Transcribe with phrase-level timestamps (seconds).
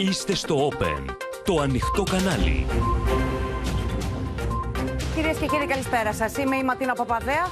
[0.00, 1.04] Είστε στο Open,
[1.44, 2.66] το ανοιχτό κανάλι.
[5.14, 6.36] Κυρίες και κύριοι, καλησπέρα σας.
[6.36, 7.46] Είμαι η Ματίνα Παπαδέα.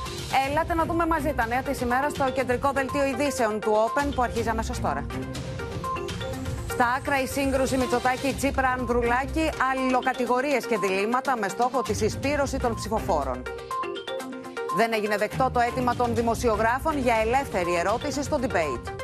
[0.48, 4.22] Έλατε να δούμε μαζί τα νέα της ημέρας στο κεντρικό δελτίο ειδήσεων του Open που
[4.22, 5.06] αρχίζει αμέσως τώρα.
[6.68, 12.74] Στα άκρα η σύγκρουση Μητσοτάκη Τσίπρα Ανδρουλάκη, αλληλοκατηγορίες και διλήμματα με στόχο τη συσπήρωση των
[12.74, 13.42] ψηφοφόρων.
[14.76, 18.95] Δεν έγινε δεκτό το αίτημα των δημοσιογράφων για ελεύθερη ερώτηση στο debate.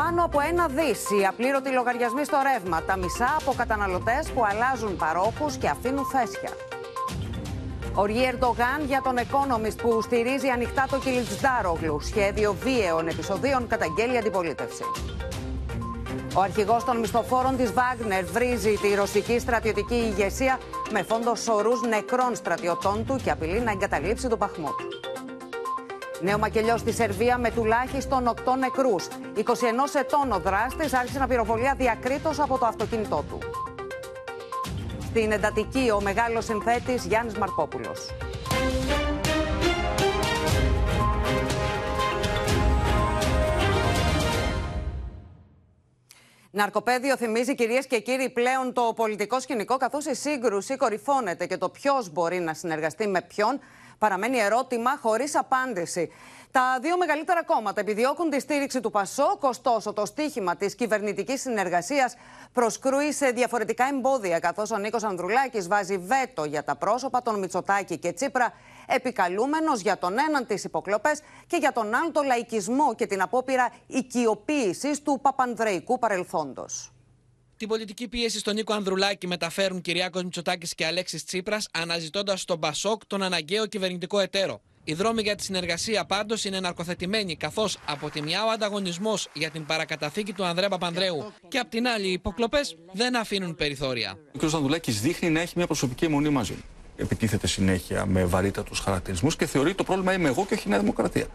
[0.00, 4.96] Πάνω από ένα δις οι απλήρωτοι λογαριασμοί στο ρεύμα, τα μισά από καταναλωτές που αλλάζουν
[4.96, 6.50] παρόχους και αφήνουν φέσια.
[7.94, 14.84] Οργή Ερντογάν για τον Economist που στηρίζει ανοιχτά το Κιλιτζντάρογλου, σχέδιο βίαιων επεισοδίων καταγγέλει αντιπολίτευση.
[16.36, 20.58] Ο αρχηγός των μισθοφόρων της Βάγνερ βρίζει τη ρωσική στρατιωτική ηγεσία
[20.90, 24.80] με φόντο σωρούς νεκρών στρατιωτών του και απειλεί να εγκαταλείψει το Παχμούτ.
[26.20, 29.08] Νέο μακελιός στη Σερβία με τουλάχιστον 8 νεκρούς.
[29.36, 29.42] 21
[29.98, 33.38] ετών ο δράστης άρχισε να πυροβολεί αδιακρίτως από το αυτοκίνητό του.
[35.00, 38.10] Στην εντατική, ο μεγάλος συνθέτης Γιάννης Μαρκόπουλος.
[46.50, 51.68] Ναρκοπαίδιο θυμίζει κυρίες και κύριοι πλέον το πολιτικό σκηνικό, καθώς η σύγκρουση κορυφώνεται και το
[51.68, 53.60] ποιος μπορεί να συνεργαστεί με ποιον
[54.04, 56.12] παραμένει ερώτημα χωρίς απάντηση.
[56.50, 62.16] Τα δύο μεγαλύτερα κόμματα επιδιώκουν τη στήριξη του Πασόκ, ωστόσο το στίχημα της κυβερνητικής συνεργασίας
[62.52, 67.98] προσκρούει σε διαφορετικά εμπόδια, καθώς ο Νίκος Ανδρουλάκης βάζει βέτο για τα πρόσωπα των Μητσοτάκη
[67.98, 68.52] και Τσίπρα,
[68.86, 73.68] επικαλούμενος για τον έναν τις υποκλοπές και για τον άλλον τον λαϊκισμό και την απόπειρα
[73.86, 76.93] οικειοποίησης του παπανδρεϊκού παρελθόντος.
[77.56, 83.06] Την πολιτική πίεση στον Νίκο Ανδρουλάκη μεταφέρουν Κυριάκος Μητσοτάκης και Αλέξης Τσίπρας, αναζητώντας στον Πασόκ
[83.06, 84.60] τον αναγκαίο κυβερνητικό εταίρο.
[84.84, 89.50] Οι δρόμοι για τη συνεργασία πάντως είναι ναρκοθετημένοι, καθώς από τη μια ο ανταγωνισμός για
[89.50, 94.18] την παρακαταθήκη του Ανδρέα Παπανδρέου και από την άλλη οι υποκλοπές δεν αφήνουν περιθώρια.
[94.34, 94.42] Ο κ.
[94.42, 96.56] Ανδρουλάκης δείχνει να έχει μια προσωπική αιμονή μαζί
[96.96, 100.70] Επιτίθεται συνέχεια με βαρύτατους χαρακτηρισμούς και θεωρεί ότι το πρόβλημα είμαι εγώ και όχι η
[100.70, 101.26] Νέα Δημοκρατία.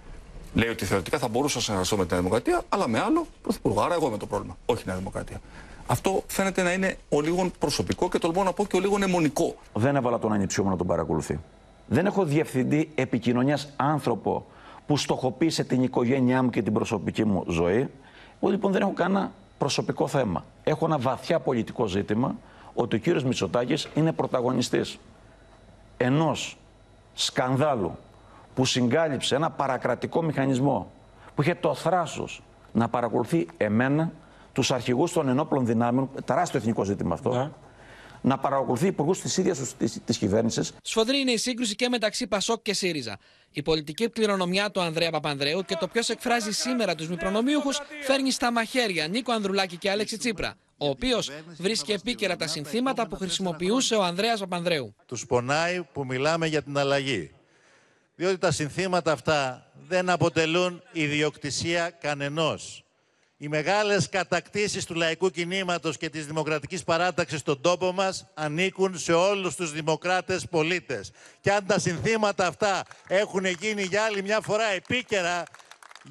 [0.54, 3.82] Λέει ότι θεωρητικά θα μπορούσα να συνεργαστώ με τη Νέα Δημοκρατία, αλλά με άλλο πρωθυπουργό.
[3.82, 5.42] Άρα εγώ με το πρόβλημα, όχι η Νέα Δημοκρατία.
[5.92, 9.56] Αυτό φαίνεται να είναι ο λίγο προσωπικό και τολμώ να πω και ο λίγο αιμονικό.
[9.74, 11.40] Δεν έβαλα τον ανιψιό να τον παρακολουθεί.
[11.88, 14.46] Δεν έχω διευθυντή επικοινωνίας άνθρωπο
[14.88, 17.90] που στοχοποίησε την οικογένειά μου και την προσωπική μου ζωή.
[18.42, 20.46] Εγώ λοιπόν δεν έχω κανένα προσωπικό θέμα.
[20.64, 22.36] Έχω ένα βαθιά πολιτικό ζήτημα
[22.74, 25.00] ότι ο κύριος Μητσοτάκης είναι πρωταγωνιστής
[25.98, 26.58] ενός
[27.14, 27.98] σκανδάλου
[28.56, 30.92] που συγκάλυψε ένα παρακρατικό μηχανισμό
[31.36, 32.42] που είχε το θράσος
[32.72, 34.12] να παρακολουθεί εμένα,
[34.54, 37.52] τους αρχηγούς των ενόπλων δυνάμεων, τεράστιο εθνικό ζήτημα αυτό, ναι.
[38.22, 40.74] να παρακολουθεί υπουργούς της ίδιας της κυβέρνησης.
[40.84, 43.18] Σφοδρή είναι η σύγκρουση και μεταξύ Πασόκ και ΣΥΡΙΖΑ.
[43.52, 47.70] Η πολιτική κληρονομιά του Ανδρέα Παπανδρέου και το ποιος εκφράζει σήμερα τους μη προνομίουχου
[48.04, 53.16] φέρνει στα μαχαίρια Νίκο Ανδρουλάκη και Αλέξη Τσίπρα, ο οποίος βρίσκει επίκαιρα τα συνθήματα που
[53.16, 54.96] χρησιμοποιούσε ο Ανδρέας Παπανδρέου.
[55.06, 57.32] Τους πονάει που μιλάμε για την αλλαγή.
[58.16, 62.84] Διότι τα συνθήματα αυτά δεν αποτελούν ιδιοκτησία κανενός.
[63.42, 69.14] Οι μεγάλες κατακτήσεις του λαϊκού κινήματος και της δημοκρατικής παράταξης στον τόπο μας ανήκουν σε
[69.14, 71.12] όλους τους δημοκράτες πολίτες.
[71.42, 75.44] Και αν τα συνθήματα αυτά έχουν γίνει για άλλη μια φορά επίκαιρα,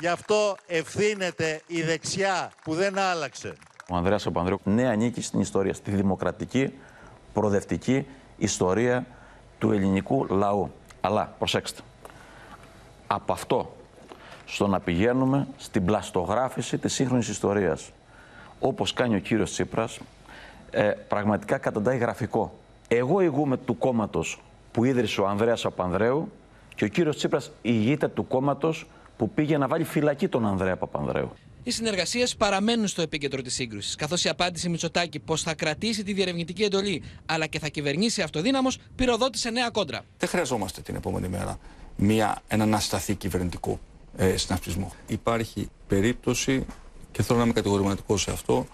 [0.00, 3.54] γι' αυτό ευθύνεται η δεξιά που δεν άλλαξε.
[3.90, 6.72] Ο Ανδρέας Παπανδρέου ναι ανήκει στην ιστορία, στη δημοκρατική,
[7.32, 8.06] προοδευτική
[8.36, 9.06] ιστορία
[9.58, 10.72] του ελληνικού λαού.
[11.00, 11.80] Αλλά, προσέξτε,
[13.06, 13.76] από αυτό
[14.50, 17.90] στο να πηγαίνουμε στην πλαστογράφηση της σύγχρονης ιστορίας.
[18.60, 19.98] Όπως κάνει ο κύριος Τσίπρας,
[20.70, 22.58] ε, πραγματικά καταντάει γραφικό.
[22.88, 24.42] Εγώ ηγούμε του κόμματος
[24.72, 26.32] που ίδρυσε ο Ανδρέας Παπανδρέου
[26.74, 31.30] και ο κύριος Τσίπρας ηγείται του κόμματος που πήγε να βάλει φυλακή τον Ανδρέα Παπανδρέου.
[31.62, 36.12] Οι συνεργασίες παραμένουν στο επίκεντρο της σύγκρουσης, καθώς η απάντηση Μητσοτάκη πως θα κρατήσει τη
[36.12, 40.00] διερευνητική εντολή αλλά και θα κυβερνήσει αυτοδύναμος πυροδότησε νέα κόντρα.
[40.18, 41.58] Δεν χρειαζόμαστε την επόμενη μέρα
[41.96, 43.78] μια, έναν ασταθή κυβερνητικό
[44.18, 44.92] ε, συναυσπισμό.
[45.06, 46.66] Υπάρχει περίπτωση,
[47.12, 48.66] και θέλω να είμαι κατηγορηματικός σε αυτό,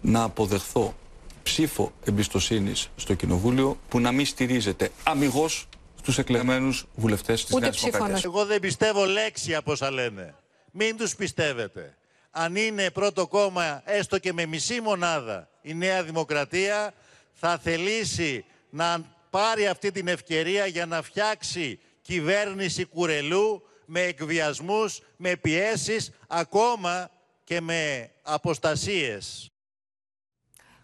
[0.00, 0.94] να αποδεχθώ
[1.42, 5.68] ψήφο εμπιστοσύνης στο Κοινοβούλιο που να μην στηρίζεται αμυγός
[5.98, 8.24] στους εκλεγμένους βουλευτές της Νέας Δημοκρατίας.
[8.24, 10.34] Εγώ δεν πιστεύω λέξη από όσα λένε.
[10.70, 11.96] Μην τους πιστεύετε.
[12.30, 16.94] Αν είναι πρώτο κόμμα, έστω και με μισή μονάδα, η Νέα Δημοκρατία
[17.32, 19.00] θα θελήσει να
[19.30, 27.10] πάρει αυτή την ευκαιρία για να φτιάξει κυβέρνηση κουρελού με εκβιασμούς, με πιέσεις, ακόμα
[27.44, 29.50] και με αποστασίες.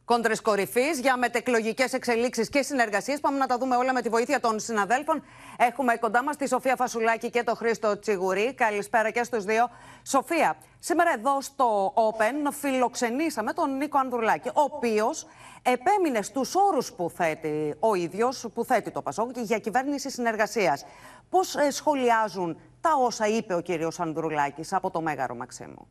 [0.04, 3.20] κόντρες κορυφής για μετεκλογικές εξελίξεις και συνεργασίες.
[3.20, 5.22] Πάμε να τα δούμε όλα με τη βοήθεια των συναδέλφων.
[5.56, 8.54] Έχουμε κοντά μας τη Σοφία Φασουλάκη και τον Χρήστο Τσιγουρή.
[8.54, 9.70] Καλησπέρα και στους δύο.
[10.06, 15.26] Σοφία, σήμερα εδώ στο Open φιλοξενήσαμε τον Νίκο Ανδρουλάκη, ο οποίος
[15.62, 20.84] επέμεινε στους όρους που θέτει ο ίδιος, που θέτει το Πασόκ για κυβέρνηση συνεργασίας.
[21.32, 25.86] Πώς ε, σχολιάζουν τα όσα είπε ο κύριος Ανδρουλάκης από το Μέγαρο Μαξίμου;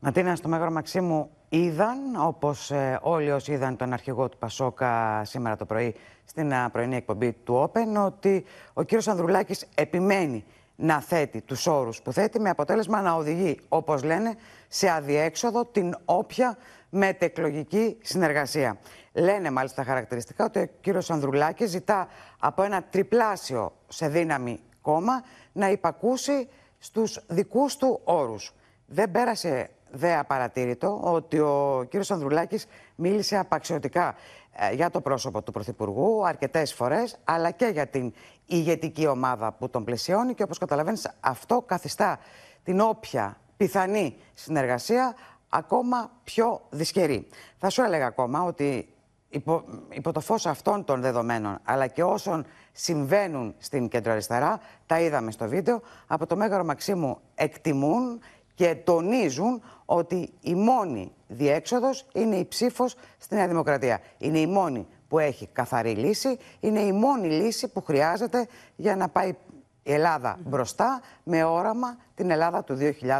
[0.00, 5.56] Ματίνα, στο Μέγαρο Μαξίμου είδαν, όπως ε, όλοι όσοι είδαν τον αρχηγό του Πασόκα σήμερα
[5.56, 5.94] το πρωί
[6.24, 10.44] στην ε, πρωινή εκπομπή του Open, ότι ο κύριος Ανδρουλάκης επιμένει
[10.76, 14.34] να θέτει τους όρους που θέτει με αποτέλεσμα να οδηγεί, όπως λένε,
[14.68, 16.56] σε αδιέξοδο την όποια
[16.90, 18.78] μετεκλογική συνεργασία.
[19.12, 22.08] Λένε μάλιστα χαρακτηριστικά ότι ο κύριος Ανδρουλάκης ζητά
[22.38, 25.22] από ένα τριπλάσιο σε δύναμη κόμμα
[25.52, 26.48] να υπακούσει
[26.78, 28.54] στους δικούς του όρους.
[28.86, 34.14] Δεν πέρασε δε απαρατήρητο ότι ο κύριος Ανδρουλάκης μίλησε απαξιωτικά
[34.52, 38.12] ε, για το πρόσωπο του Πρωθυπουργού αρκετές φορές, αλλά και για την
[38.46, 42.18] ηγετική ομάδα που τον πλαισιώνει και όπως καταλαβαίνεις αυτό καθιστά
[42.64, 45.14] την όποια πιθανή συνεργασία
[45.50, 47.28] ακόμα πιο δυσκερή.
[47.58, 48.94] Θα σου έλεγα ακόμα ότι
[49.28, 55.30] υπό, υπό το φως αυτών των δεδομένων αλλά και όσων συμβαίνουν στην κεντροαριστερά, τα είδαμε
[55.30, 58.20] στο βίντεο, από το Μέγαρο Μαξίμου εκτιμούν
[58.54, 64.00] και τονίζουν ότι η μόνη διέξοδος είναι η ψήφος στη Νέα Δημοκρατία.
[64.18, 69.08] Είναι η μόνη που έχει καθαρή λύση, είναι η μόνη λύση που χρειάζεται για να
[69.08, 69.34] πάει
[69.82, 73.16] η Ελλάδα μπροστά με όραμα την Ελλάδα του 2030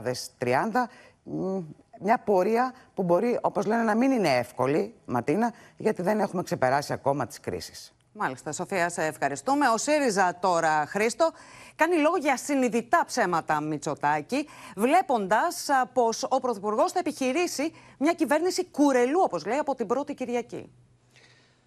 [2.02, 6.92] μια πορεία που μπορεί, όπως λένε, να μην είναι εύκολη, Ματίνα, γιατί δεν έχουμε ξεπεράσει
[6.92, 7.92] ακόμα τις κρίσεις.
[8.12, 9.68] Μάλιστα, Σοφία, σε ευχαριστούμε.
[9.68, 11.30] Ο ΣΥΡΙΖΑ τώρα, Χρήστο,
[11.76, 19.20] κάνει λόγο για συνειδητά ψέματα Μητσοτάκη, βλέποντας πως ο Πρωθυπουργός θα επιχειρήσει μια κυβέρνηση κουρελού,
[19.24, 20.70] όπως λέει, από την πρώτη Κυριακή.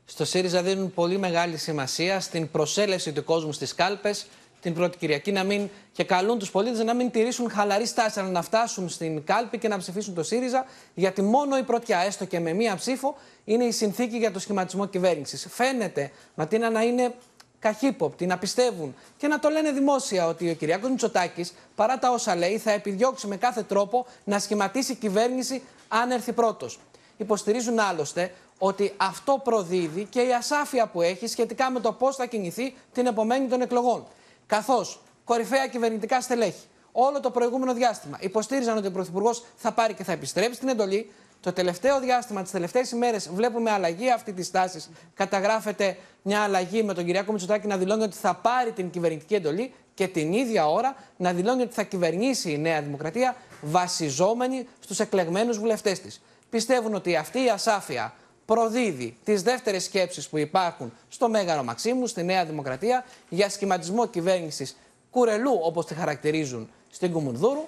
[0.05, 4.27] Στο ΣΥΡΙΖΑ δίνουν πολύ μεγάλη σημασία στην προσέλευση του κόσμου στις κάλπες
[4.63, 8.29] την πρώτη Κυριακή να μην, και καλούν τους πολίτες να μην τηρήσουν χαλαρή στάση, αλλά
[8.29, 12.39] να φτάσουν στην κάλπη και να ψηφίσουν το ΣΥΡΙΖΑ, γιατί μόνο η πρωτιά, έστω και
[12.39, 13.15] με μία ψήφο,
[13.45, 15.47] είναι η συνθήκη για το σχηματισμό κυβέρνησης.
[15.49, 17.13] Φαίνεται, Ματίνα, να είναι
[17.59, 22.35] καχύποπτοι, να πιστεύουν και να το λένε δημόσια ότι ο Κυριάκος Μητσοτάκης, παρά τα όσα
[22.35, 26.79] λέει, θα επιδιώξει με κάθε τρόπο να σχηματίσει κυβέρνηση αν έρθει πρώτος.
[27.17, 32.25] Υποστηρίζουν άλλωστε ότι αυτό προδίδει και η ασάφεια που έχει σχετικά με το πώς θα
[32.25, 34.05] κινηθεί την επομένη των εκλογών.
[34.45, 40.03] Καθώς κορυφαία κυβερνητικά στελέχη όλο το προηγούμενο διάστημα υποστήριζαν ότι ο Πρωθυπουργός θα πάρει και
[40.03, 44.89] θα επιστρέψει στην εντολή, το τελευταίο διάστημα, τις τελευταίες ημέρες, βλέπουμε αλλαγή αυτή της τάσης.
[45.13, 49.73] Καταγράφεται μια αλλαγή με τον Κυριάκο Μητσοτάκη να δηλώνει ότι θα πάρει την κυβερνητική εντολή
[49.93, 55.59] και την ίδια ώρα να δηλώνει ότι θα κυβερνήσει η Νέα Δημοκρατία βασιζόμενη στους εκλεγμένους
[55.59, 56.21] βουλευτές της.
[56.49, 58.13] Πιστεύουν ότι αυτή η ασάφεια
[58.45, 64.77] προδίδει τις δεύτερες σκέψεις που υπάρχουν στο Μέγαρο Μαξίμου, στη Νέα Δημοκρατία, για σχηματισμό κυβέρνησης
[65.11, 67.67] κουρελού, όπως τη χαρακτηρίζουν στην Κουμουνδούρου,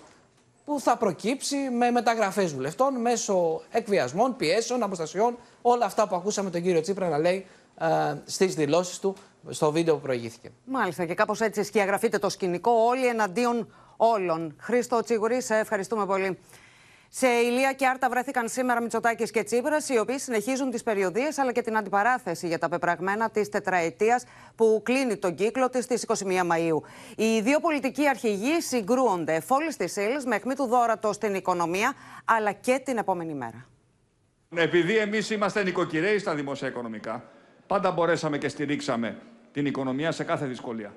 [0.65, 6.61] που θα προκύψει με μεταγραφές βουλευτών μέσω εκβιασμών, πιέσεων, αποστασιών, όλα αυτά που ακούσαμε τον
[6.61, 7.45] κύριο Τσίπρα να λέει
[7.79, 7.85] ε,
[8.25, 9.15] στις δηλώσεις του
[9.49, 10.51] στο βίντεο που προηγήθηκε.
[10.65, 14.55] Μάλιστα, και κάπως έτσι σκιαγραφείτε το σκηνικό, όλοι εναντίον όλων.
[14.59, 16.37] Χρήστο Τσίγουρη, σε ευχαριστούμε πολύ.
[17.17, 21.51] Σε ηλία και άρτα βρέθηκαν σήμερα Μητσοτάκης και Τσίπρας, οι οποίοι συνεχίζουν τις περιοδίες αλλά
[21.51, 24.23] και την αντιπαράθεση για τα πεπραγμένα της τετραετίας
[24.55, 26.83] που κλείνει τον κύκλο της στις 21 Μαου.
[27.15, 31.93] Οι δύο πολιτικοί αρχηγοί συγκρούονται εφόλης της ύλης με αιχμή του δόρατο στην οικονομία
[32.25, 33.65] αλλά και την επόμενη μέρα.
[34.55, 37.23] Επειδή εμείς είμαστε νοικοκυρέοι στα δημόσια οικονομικά,
[37.67, 39.17] πάντα μπορέσαμε και στηρίξαμε
[39.51, 40.93] την οικονομία σε κάθε δυσκολία.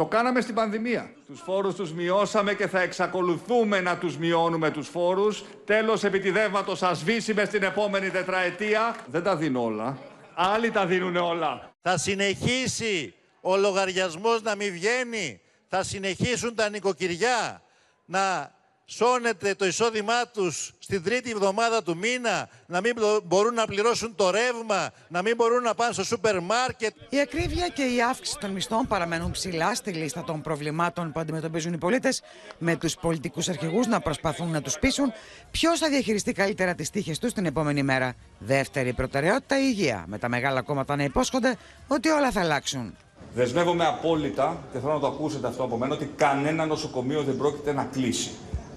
[0.00, 1.12] Το κάναμε στην πανδημία.
[1.26, 5.44] Τους φόρους τους μειώσαμε και θα εξακολουθούμε να τους μειώνουμε τους φόρους.
[5.64, 8.96] Τέλος επιτιδεύματος ασβήσιμε στην επόμενη τετραετία.
[9.06, 9.98] Δεν τα δίνω όλα.
[10.34, 11.72] Άλλοι τα δίνουν όλα.
[11.82, 15.40] Θα συνεχίσει ο λογαριασμός να μην βγαίνει.
[15.68, 17.62] Θα συνεχίσουν τα νοικοκυριά
[18.04, 18.54] να
[18.92, 22.94] σώνεται το εισόδημά τους στην τρίτη εβδομάδα του μήνα, να μην
[23.24, 26.94] μπορούν να πληρώσουν το ρεύμα, να μην μπορούν να πάνε στο σούπερ μάρκετ.
[27.08, 31.72] Η ακρίβεια και η αύξηση των μισθών παραμένουν ψηλά στη λίστα των προβλημάτων που αντιμετωπίζουν
[31.72, 32.22] οι πολίτες,
[32.58, 35.12] με τους πολιτικούς αρχηγούς να προσπαθούν να τους πείσουν
[35.50, 38.14] ποιος θα διαχειριστεί καλύτερα τις τύχες τους την επόμενη μέρα.
[38.38, 41.56] Δεύτερη προτεραιότητα η υγεία, με τα μεγάλα κόμματα να υπόσχονται
[41.88, 42.96] ότι όλα θα αλλάξουν.
[43.34, 47.72] Δεσμεύομαι απόλυτα, και θέλω να το ακούσετε αυτό από μένα, ότι κανένα νοσοκομείο δεν πρόκειται
[47.72, 48.30] να κλείσει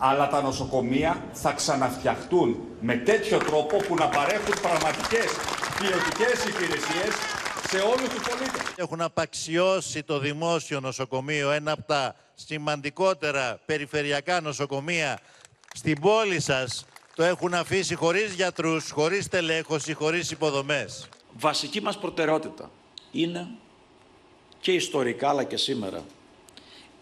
[0.05, 5.25] αλλά τα νοσοκομεία θα ξαναφτιαχτούν με τέτοιο τρόπο που να παρέχουν πραγματικές
[5.79, 7.13] ποιοτικές υπηρεσίες
[7.67, 8.61] σε όλους τους πολίτες.
[8.75, 15.19] Έχουν απαξιώσει το δημόσιο νοσοκομείο, ένα από τα σημαντικότερα περιφερειακά νοσοκομεία
[15.73, 21.09] στην πόλη σας το έχουν αφήσει χωρίς γιατρούς, χωρίς τελέχωση, χωρίς υποδομές.
[21.33, 22.71] Βασική μας προτεραιότητα
[23.11, 23.47] είναι
[24.59, 26.03] και ιστορικά αλλά και σήμερα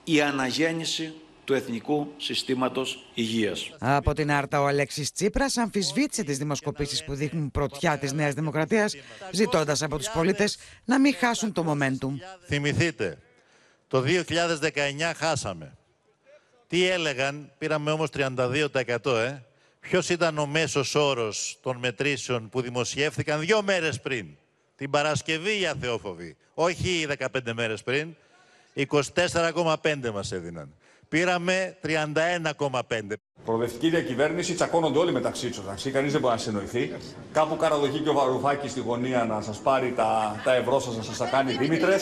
[0.03, 3.71] η αναγέννηση του Εθνικού Συστήματος Υγείας.
[3.79, 8.95] Από την Άρτα ο Αλέξης Τσίπρας αμφισβήτησε τις δημοσκοπήσεις που δείχνουν πρωτιά της Νέας Δημοκρατίας
[9.31, 12.11] ζητώντας από τους πολίτες να μην χάσουν το momentum.
[12.47, 13.17] Θυμηθείτε,
[13.87, 15.77] το 2019 χάσαμε.
[16.67, 19.43] Τι έλεγαν, πήραμε όμως 32% ε.
[19.79, 24.27] Ποιος ήταν ο μέσος όρος των μετρήσεων που δημοσιεύθηκαν δύο μέρες πριν;
[24.75, 28.15] Την Παρασκευή οι αθεόφοβοι, όχι 15 μέρες πριν.
[28.73, 30.73] 24,5 μας έδιναν.
[31.11, 32.71] Πήραμε 31,5.
[33.45, 35.91] Προοδευτική διακυβέρνηση τσακώνονται όλοι μεταξύ τους.
[35.91, 36.93] Κανείς δεν μπορεί να συνοηθεί.
[37.31, 41.03] Κάπου καραδοχή και ο Βαρουφάκης στη γωνία να σας πάρει τα, τα ευρώ σας, να
[41.03, 41.97] σας τα κάνει δίμητρε.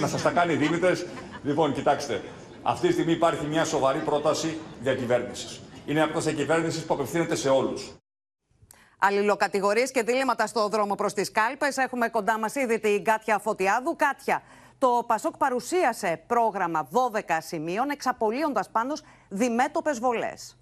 [0.00, 0.92] Να σας τα κάνει δίμητρε.
[1.42, 2.22] Λοιπόν, κοιτάξτε.
[2.62, 5.60] Αυτή τη στιγμή υπάρχει μια σοβαρή πρόταση διακυβέρνησης.
[5.86, 7.92] Είναι μια πρόταση διακυβέρνηση που απευθύνεται σε όλους.
[8.98, 11.76] Αλληλοκατηγορίες και δίληματα στο δρόμο προς τις κάλπες.
[11.76, 13.96] Έχουμε κοντά μας ήδη την Κάτια Φωτιάδου.
[13.96, 14.42] Κάτια,
[14.78, 20.56] το Πασόκ παρουσίασε πρόγραμμα 12 σημείων, εξαπολύοντας πάντως διμέτωπες βολές.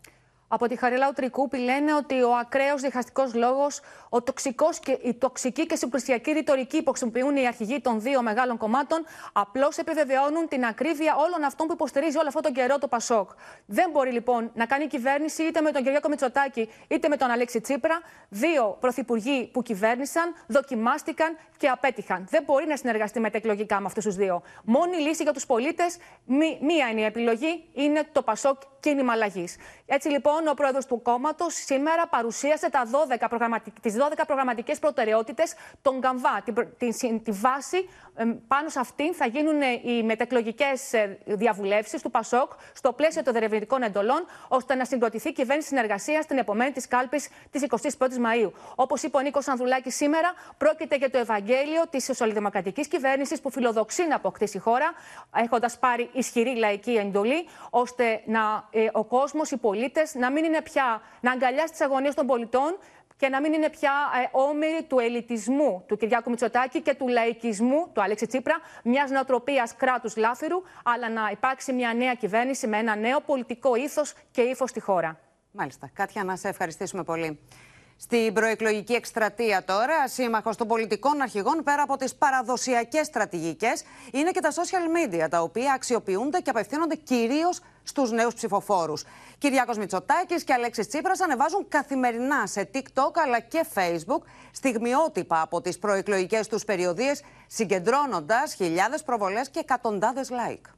[0.48, 5.66] Από τη Χαριλάου Τρικούπη λένε ότι ο ακραίος διχαστικός λόγος, ο τοξικός και, η τοξική
[5.66, 11.16] και συμπλησιακή ρητορική που χρησιμοποιούν οι αρχηγοί των δύο μεγάλων κομμάτων απλώς επιβεβαιώνουν την ακρίβεια
[11.16, 13.30] όλων αυτών που υποστηρίζει όλο αυτόν τον καιρό το Πασόκ.
[13.66, 17.60] Δεν μπορεί λοιπόν να κάνει κυβέρνηση είτε με τον Κυριάκο Μητσοτάκη είτε με τον Αλέξη
[17.60, 18.00] Τσίπρα.
[18.28, 22.26] Δύο πρωθυπουργοί που κυβέρνησαν, δοκιμάστηκαν και απέτυχαν.
[22.30, 24.42] Δεν μπορεί να συνεργαστεί μετεκλογικά με αυτούς τους δύο.
[24.64, 25.96] Μόνη λύση για τους πολίτες,
[26.60, 29.48] μία είναι η επιλογή, είναι το Πασόκ κίνημα αλλαγή.
[29.86, 32.82] Έτσι λοιπόν, ο πρόεδρος του κόμματος σήμερα παρουσίασε τα
[33.20, 33.80] 12 προγραμματικ...
[33.80, 36.42] τις 12 προγραμματικές προτεραιότητες των ΚΑΜΒΑ.
[36.44, 36.52] Τη,
[36.92, 37.88] τη, τη βάση
[38.48, 43.82] πάνω σε αυτήν θα γίνουν οι μετεκλογικές ε, διαβουλεύσεις του ΠΑΣΟΚ στο πλαίσιο των διερευνητικών
[43.82, 47.66] εντολών, ώστε να συγκροτηθεί κυβέρνηση συνεργασία στην επομένη της κάλπης της
[47.98, 48.52] 21η Μαου.
[48.74, 54.06] Όπως είπε ο Νίκος Ανδρουλάκης σήμερα, πρόκειται για το Ευαγγέλιο της σοσιαλδημοκρατικής κυβέρνησης που φιλοδοξεί
[54.06, 54.92] να αποκτήσει χώρα,
[55.36, 60.62] έχοντας πάρει ισχυρή λαϊκή εντολή, ώστε να, ε, ο κόσμος, οι πολίτες να μην είναι
[60.62, 62.78] πια να αγκαλιάσει τις αγωνίες των πολιτών
[63.16, 67.90] και να μην είναι πια ε, όμοιροι του ελιτισμού του Κυριάκου Μητσοτάκη και του λαϊκισμού
[67.92, 72.96] του Αλέξη Τσίπρα, μιας νοοτροπίας κράτους λάφυρου, αλλά να υπάρξει μια νέα κυβέρνηση με ένα
[72.96, 75.18] νέο πολιτικό ήθος και ύφος στη χώρα.
[75.50, 75.90] Μάλιστα.
[75.92, 77.38] Κάτια, να σε ευχαριστήσουμε πολύ.
[77.96, 83.82] Στην προεκλογική εκστρατεία τώρα, σύμμαχος των πολιτικών αρχηγών, πέρα από τις παραδοσιακές στρατηγικές,
[84.12, 89.04] είναι και τα social media, τα οποία αξιοποιούνται και απευθύνονται κυρίως στους νέους ψηφοφόρους.
[89.38, 94.22] Κυριάκος Μητσοτάκης και Αλέξης Τσίπρας ανεβάζουν καθημερινά σε TikTok αλλά και Facebook
[94.52, 100.70] στιγμιότυπα από τις προεκλογικές τους περιοδίες, συγκεντρώνοντας χιλιάδες προβολές και εκατοντάδες like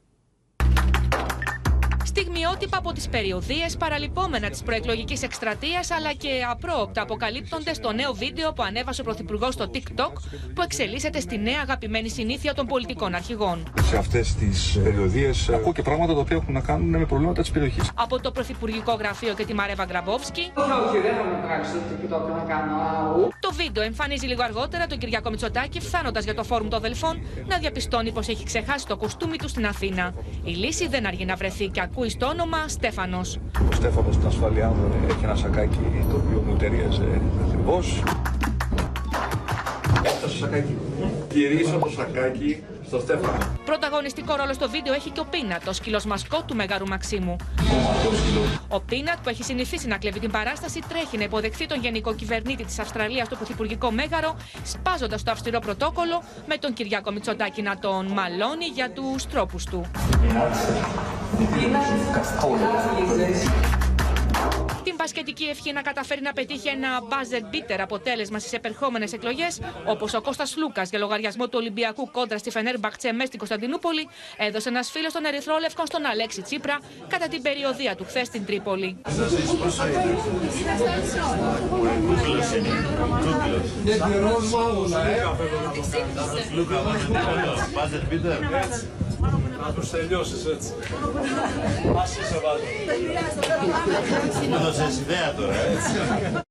[2.20, 8.52] στιγμιότυπα από τις περιοδίες, παραλυπόμενα της προεκλογικής εκστρατείας αλλά και απρόοπτα αποκαλύπτονται στο νέο βίντεο
[8.52, 10.12] που ανέβασε ο Πρωθυπουργός στο TikTok,
[10.54, 13.73] που εξελίσσεται στη νέα αγαπημένη συνήθεια των πολιτικών αρχηγών.
[13.82, 17.50] Σε αυτές τις περιοδίες ακούω και πράγματα τα οποία έχουν να κάνουν με προβλήματα της
[17.50, 17.90] περιοχής.
[17.94, 20.50] Από το Πρωθυπουργικό Γραφείο και τη Μαρέβα Γκραμπόφσκι.
[23.40, 27.58] Το βίντεο εμφανίζει λίγο αργότερα τον Κυριακό Μητσοτάκη φτάνοντα για το φόρουμ των Δελφών να
[27.58, 30.14] διαπιστώνει πως έχει ξεχάσει το κοστούμι του στην Αθήνα.
[30.44, 33.38] Η λύση δεν αργεί να βρεθεί και ακούει στο όνομα Στέφανος.
[33.70, 35.78] Ο Στέφανος στην ασφαλειά μου έχει ένα σακάκι
[36.10, 37.02] το οποίο μου ταιριάζει
[37.46, 38.02] ακριβώς.
[40.22, 40.76] το σακάκι.
[41.32, 43.38] Γυρίσω το σακάκι στο Στέφανο.
[43.64, 47.37] Πρωταγωνιστικό ρόλο στο βίντεο έχει και ο Πίνατ, ο σκυλός μασκό του Μέγαρου Μαξίμου.
[48.69, 52.64] Ο Πίνατ, που έχει συνηθίσει να κλέβει την παράσταση, τρέχει να υποδεχθεί τον γενικό κυβερνήτη
[52.64, 58.07] της Αυστραλίας στο Πρωθυπουργικό Μέγαρο, σπάζοντας το αυστηρό πρωτόκολλο με τον Κυριάκο Μητσοτάκη να τον
[58.07, 59.85] μαλώνει για τους τρόπους του.
[64.87, 69.47] Την μπασκετική ευχή να καταφέρει να πετύχει ένα buzzer beater αποτέλεσμα στι επερχόμενε εκλογέ,
[69.87, 74.09] όπω ο Κώστας Λούκα για λογαριασμό του Ολυμπιακού κόντρα στη Φενέρ Μπαχτσέ μέσα στην Κωνσταντινούπολη,
[74.37, 78.97] έδωσε ένα φίλο των Ερυθρόλευκων στον Αλέξη Τσίπρα κατά την περιοδία του χθε στην Τρίπολη.
[89.66, 90.73] Να τους τελειώσεις έτσι.
[91.99, 92.40] Ας είσαι
[94.49, 96.42] Μου έδωσες ιδέα τώρα, έτσι.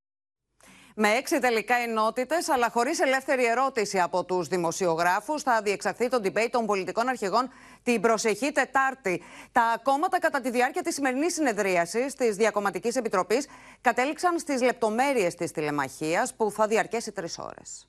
[0.95, 6.49] Με έξι τελικά ενότητες, αλλά χωρίς ελεύθερη ερώτηση από τους δημοσιογράφους, θα διεξαχθεί το debate
[6.51, 7.49] των πολιτικών αρχηγών
[7.83, 9.21] την προσεχή Τετάρτη.
[9.51, 13.47] Τα κόμματα, κατά τη διάρκεια της σημερινής συνεδρίασης της Διακομματικής Επιτροπής,
[13.81, 17.87] κατέληξαν στις λεπτομέρειες της τηλεμαχίας που θα διαρκέσει τρεις ώρες.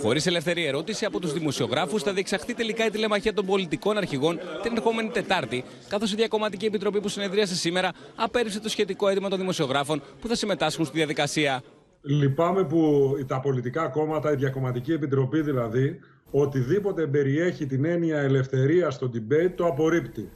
[0.00, 4.76] Χωρίς ελεύθερη ερώτηση από τους δημοσιογράφους, θα διεξαχθεί τελικά η τηλεμαχία των πολιτικών αρχηγών την
[4.76, 10.02] ερχόμενη Τετάρτη, καθώς η Διακομματική Επιτροπή που συνεδρίασε σήμερα απέρριψε το σχετικό αίτημα των δημοσιογράφων
[10.20, 11.62] που θα συμμετάσχουν στη διαδικασία.
[12.00, 19.10] Λυπάμαι που τα πολιτικά κόμματα, η Διακομματική Επιτροπή δηλαδή, οτιδήποτε περιέχει την έννοια ελευθερία στο
[19.14, 20.30] debate το απορρίπτει.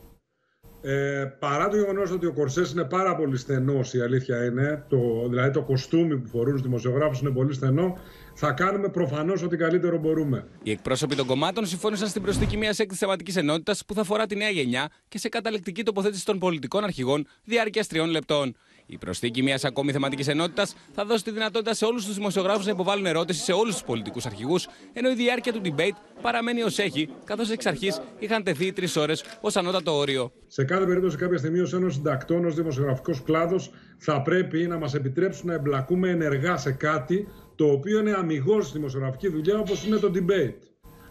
[0.81, 5.29] Ε, παρά το γεγονός ότι ο κορσές είναι πάρα πολύ στενός, η αλήθεια είναι, το,
[5.29, 7.99] δηλαδή το κοστούμι που φορούν τους δημοσιογράφους είναι πολύ στενό,
[8.41, 10.47] θα κάνουμε προφανώς ό,τι καλύτερο μπορούμε.
[10.63, 14.37] Οι εκπρόσωποι των κομμάτων συμφώνησαν στην προσθήκη μιας έκτη θεματικής ενότητας που θα αφορά τη
[14.37, 18.57] νέα γενιά και σε καταλεκτική τοποθέτηση των πολιτικών αρχηγών διάρκεια τριών λεπτών.
[18.87, 22.71] Η προσθήκη μιας ακόμη θεματικής ενότητας θα δώσει τη δυνατότητα σε όλους τους δημοσιογράφους να
[22.71, 27.09] υποβάλουν ερώτηση σε όλους τους πολιτικούς αρχηγούς, ενώ η διάρκεια του debate παραμένει ως έχει,
[27.25, 30.33] καθώς εξ αρχής είχαν τεθεί τρεις ώρες ως ανώτατο όριο.
[30.47, 34.95] Σε κάθε περίπτωση, κάποια στιγμή, ως Ένωση Συντακτών, ως δημοσιογραφικός κλάδος, θα πρέπει να μας
[34.95, 37.29] επιτρέψουν να εμπλακούμε ενεργά σε κάτι
[37.59, 40.55] το οποίο είναι αμυγός στη δημοσιογραφική δουλειά, όπως είναι το debate.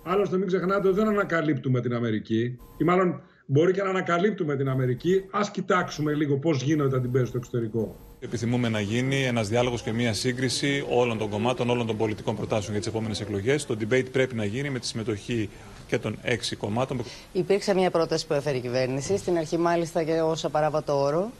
[0.04, 4.70] Άλλωστε, μην ξεχνάτε ότι δεν ανακαλύπτουμε την Αμερική, ή μάλλον μπορεί και να ανακαλύπτουμε την
[4.70, 5.24] Αμερική.
[5.32, 7.96] Α κοιτάξουμε λίγο πώς γίνονται τα debate στο εξωτερικό.
[8.20, 12.72] Επιθυμούμε να γίνει ένας διάλογος και μια σύγκριση όλων των κομμάτων, όλων των πολιτικών προτάσεων
[12.72, 13.66] για τις επόμενες εκλογές.
[13.66, 15.50] Το debate πρέπει να γίνει με τη συμμετοχή
[15.88, 17.01] και των έξι κομμάτων.
[17.34, 21.32] Υπήρξε μια πρόταση που έφερε η κυβέρνηση, στην αρχή μάλιστα και ω απαράβατο όρο,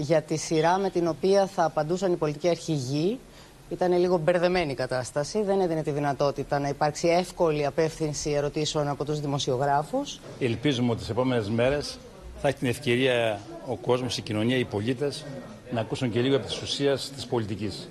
[0.00, 3.18] για τη σειρά με την οποία θα απαντούσαν οι πολιτικοί αρχηγοί
[3.68, 5.42] ήταν λίγο μπερδεμένη η κατάσταση.
[5.42, 10.20] Δεν έδινε τη δυνατότητα να υπάρξει εύκολη απεύθυνση ερωτήσεων από τους δημοσιογράφους.
[10.40, 11.98] Ελπίζουμε ότι τις επόμενες μέρες
[12.40, 15.24] θα έχει την ευκαιρία ο κόσμος, η κοινωνία, οι πολίτες
[15.70, 17.88] να ακούσουν και λίγο από της ουσίας της πολιτικής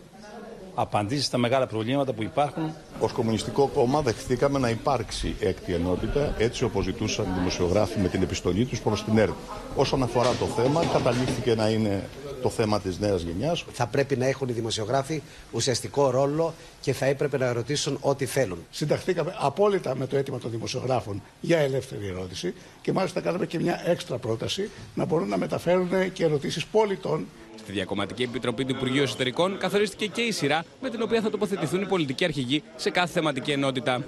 [0.75, 2.73] απαντήσεις στα μεγάλα προβλήματα που υπάρχουν.
[2.99, 8.21] Ως Κομμουνιστικό Κόμμα δεχθήκαμε να υπάρξει έκτη ενότητα, έτσι όπως ζητούσαν οι δημοσιογράφοι με την
[8.21, 9.33] επιστολή τους προς την ΕΡΤ.
[9.75, 12.03] Όσον αφορά το θέμα, καταλήφθηκε να είναι
[12.41, 13.65] το θέμα της νέας γενιάς.
[13.71, 18.65] Θα πρέπει να έχουν οι δημοσιογράφοι ουσιαστικό ρόλο και θα έπρεπε να ρωτήσουν ό,τι θέλουν.
[18.71, 23.81] Συνταχθήκαμε απόλυτα με το αίτημα των δημοσιογράφων για ελεύθερη ερώτηση και μάλιστα κάναμε και μια
[23.85, 27.25] έξτρα πρόταση να μπορούν να μεταφέρουν και ερωτήσεις πολιτών
[27.65, 31.81] Στη Διακομματική Επιτροπή του Υπουργείου Εσωτερικών καθορίστηκε και η σειρά με την οποία θα τοποθετηθούν
[31.81, 34.03] οι πολιτικοί αρχηγοί σε κάθε θεματική ενότητα.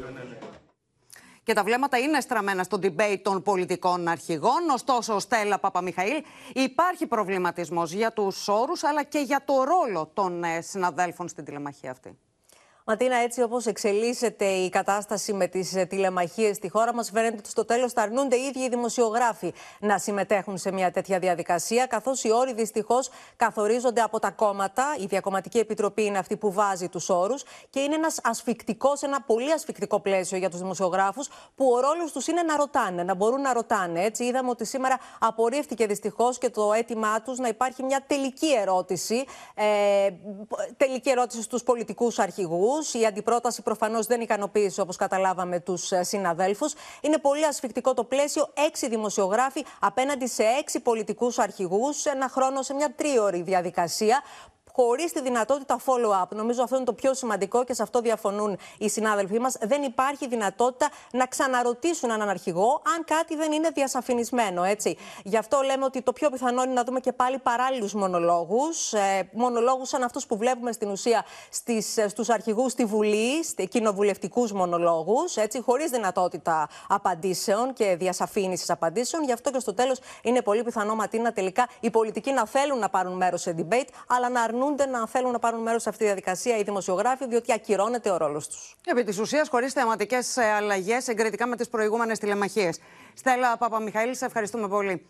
[1.43, 4.69] Και τα βλέμματα είναι στραμμένα στο debate των πολιτικών αρχηγών.
[4.73, 6.23] Ωστόσο, Στέλλα Παπαμιχαήλ,
[6.53, 11.91] υπάρχει προβληματισμός για τους όρους αλλά και για το ρόλο των ε, συναδέλφων στην τηλεμαχία
[11.91, 12.17] αυτή.
[12.89, 17.49] Ματίνα, έτσι όπως εξελίσσεται η κατάσταση με τις ε, τηλεμαχίες στη χώρα μας, φαίνεται ότι
[17.49, 22.23] στο τέλος θα αρνούνται οι ίδιοι οι δημοσιογράφοι να συμμετέχουν σε μια τέτοια διαδικασία, καθώς
[22.23, 24.95] οι όροι δυστυχώς καθορίζονται από τα κόμματα.
[24.99, 29.51] Η Διακομματική Επιτροπή είναι αυτή που βάζει τους όρους και είναι ένας ασφικτικός, ένα πολύ
[29.51, 33.53] ασφικτικό πλαίσιο για τους δημοσιογράφους, που ο ρόλος τους είναι να ρωτάνε, να μπορούν να
[33.53, 34.03] ρωτάνε.
[34.03, 39.25] Έτσι, είδαμε ότι σήμερα απορρίφθηκε δυστυχώς και το αίτημά τους να υπάρχει μια τελική ερώτηση,
[39.55, 40.09] ε,
[40.77, 42.75] τελική ερώτηση στους πολιτικούς αρχηγούς.
[42.93, 46.73] Η αντιπρόταση προφανώς δεν ικανοποίησε, όπως καταλάβαμε, τους ε, συναδέλφους.
[47.01, 48.49] Είναι πολύ ασφικτικό το πλαίσιο.
[48.67, 54.21] Έξι δημοσιογράφοι απέναντι σε έξι πολιτικούς αρχηγούς, ένα χρόνο σε μια τρίωρη διαδικασία
[54.77, 56.27] χωρίς τη δυνατότητα follow-up.
[56.29, 59.55] Νομίζω αυτό είναι το πιο σημαντικό και σε αυτό διαφωνούν οι συνάδελφοί μας.
[59.61, 64.63] Δεν υπάρχει δυνατότητα να ξαναρωτήσουν έναν αρχηγό αν κάτι δεν είναι διασαφηνισμένο.
[64.63, 64.97] Έτσι.
[65.23, 68.93] Γι' αυτό λέμε ότι το πιο πιθανό είναι να δούμε και πάλι παράλληλους μονολόγους.
[68.93, 71.25] Ε, μονολόγους σαν αυτούς που βλέπουμε στην ουσία
[71.65, 75.35] ε, στους αρχηγούς στη Βουλή, κοινοβουλευτικούς μονολόγους,
[75.65, 79.23] χωρίς δυνατότητα απαντήσεων και διασαφήνισης απαντήσεων.
[79.23, 82.89] Γι' αυτό και στο τέλος είναι πολύ πιθανό Ματίνα τελικά οι πολιτικοί να θέλουν να
[82.89, 86.01] πάρουν μέρος σε debate, αλλά να αρνούν αρνούνται να θέλουν να πάρουν μέρος σε αυτή
[86.01, 88.75] τη διαδικασία οι δημοσιογράφοι, διότι ακυρώνεται ο ρόλος τους.
[88.85, 92.79] Επί της ουσίας, χωρίς θεματικέ ε, αλλαγές εγκριτικά με τις προηγούμενες τηλεμαχίες.
[93.13, 95.05] Στέλλα Παπαμιχαήλ, σε ευχαριστούμε πολύ.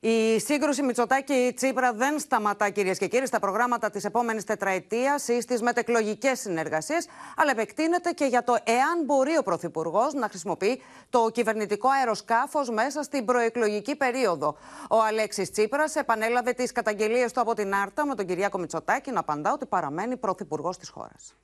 [0.00, 5.62] Η σύγκρουση Μητσοτάκη-Τσίπρα δεν σταματά, κυρίες και κύριοι, στα προγράμματα της επόμενης τετραετίας ή στις
[5.62, 7.06] μετεκλογικές συνεργασίες,
[7.36, 13.02] αλλά επεκτείνεται και για το εάν μπορεί ο Πρωθυπουργός να χρησιμοποιεί το κυβερνητικό αεροσκάφος μέσα
[13.02, 14.56] στην προεκλογική περίοδο.
[14.90, 19.20] Ο Αλέξης Τσίπρας επανέλαβε τις καταγγελίες του από την Άρτα με τον Κυριάκο Μητσοτάκη να
[19.20, 21.34] απαντά ότι παραμένει Πρωθυπουργός της χώρας.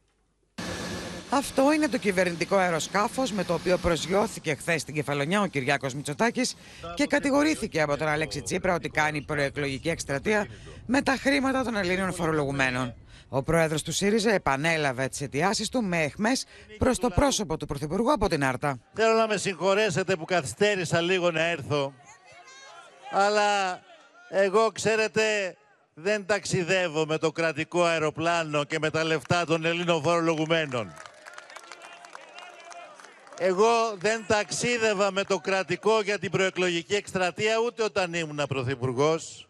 [1.35, 6.55] Αυτό είναι το κυβερνητικό αεροσκάφος με το οποίο προσγειώθηκε χθες στην Κεφαλονιά ο Κυριάκος Μητσοτάκης
[6.95, 10.47] και κατηγορήθηκε από τον Αλέξη Τσίπρα ότι κάνει προεκλογική εκστρατεία
[10.87, 12.95] με τα χρήματα των Ελλήνων φορολογουμένων.
[13.29, 16.45] Ο πρόεδρος του ΣΥΡΙΖΑ επανέλαβε τις αιτιάσεις του με εχμές
[16.79, 18.79] προς το πρόσωπο του Πρωθυπουργού από την Άρτα.
[18.95, 21.93] Θέλω να με συγχωρέσετε που καθυστέρησα λίγο να έρθω.
[23.11, 23.81] Αλλά
[24.29, 25.23] εγώ, ξέρετε,
[25.95, 30.93] δεν ταξιδεύω με το κρατικό αεροπλάνο και με τα λεφτά των Ελλήνων φορολογουμένων.
[33.45, 39.49] Εγώ δεν ταξίδευα με το κρατικό για την προεκλογική εκστρατεία ούτε όταν ήμουν πρωθυπουργός,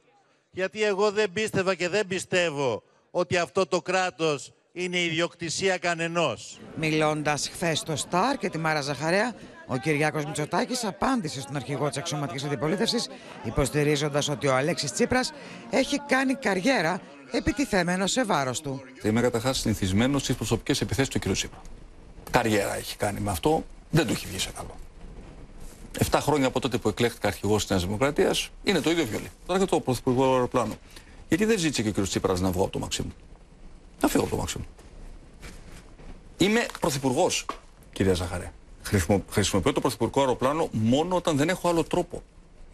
[0.50, 6.58] γιατί εγώ δεν πίστευα και δεν πιστεύω ότι αυτό το κράτος είναι ιδιοκτησία κανενός.
[6.74, 9.34] Μιλώντας χθες στο Σταρ και τη Μάρα Ζαχαρέα,
[9.66, 13.08] ο Κυριάκος Μητσοτάκης απάντησε στον αρχηγό της αξιωματικής αντιπολίτευσης,
[13.44, 15.32] υποστηρίζοντας ότι ο Αλέξης Τσίπρας
[15.70, 17.00] έχει κάνει καριέρα
[17.30, 18.82] επιτιθέμενο σε βάρος του.
[19.02, 21.32] Είμαι καταρχάς συνηθισμένος στις προσωπικές επιθέσεις του κ.
[21.32, 21.60] Τσίπρα.
[22.30, 24.74] Καριέρα έχει κάνει με αυτό, δεν του έχει βγει σε καλό.
[25.98, 29.30] Εφτά χρόνια από τότε που εκλέχτηκα αρχηγός της Νέας Δημοκρατίας είναι το ίδιο βιολί.
[29.46, 30.74] Τώρα και το πρωθυπουργικό αεροπλάνο.
[31.28, 32.06] Γιατί δεν ζήτησε και ο κ.
[32.06, 33.12] Τσίπρας να βγω από το Μαξίμου;
[34.00, 34.66] Να φύγω από το Μαξίμου.
[36.38, 37.46] Είμαι πρωθυπουργός,
[37.92, 38.52] κυρία Ζαχαρέ.
[38.82, 42.22] Χρησιμο, χρησιμοποιώ το πρωθυπουργικό αεροπλάνο μόνο όταν δεν έχω άλλο τρόπο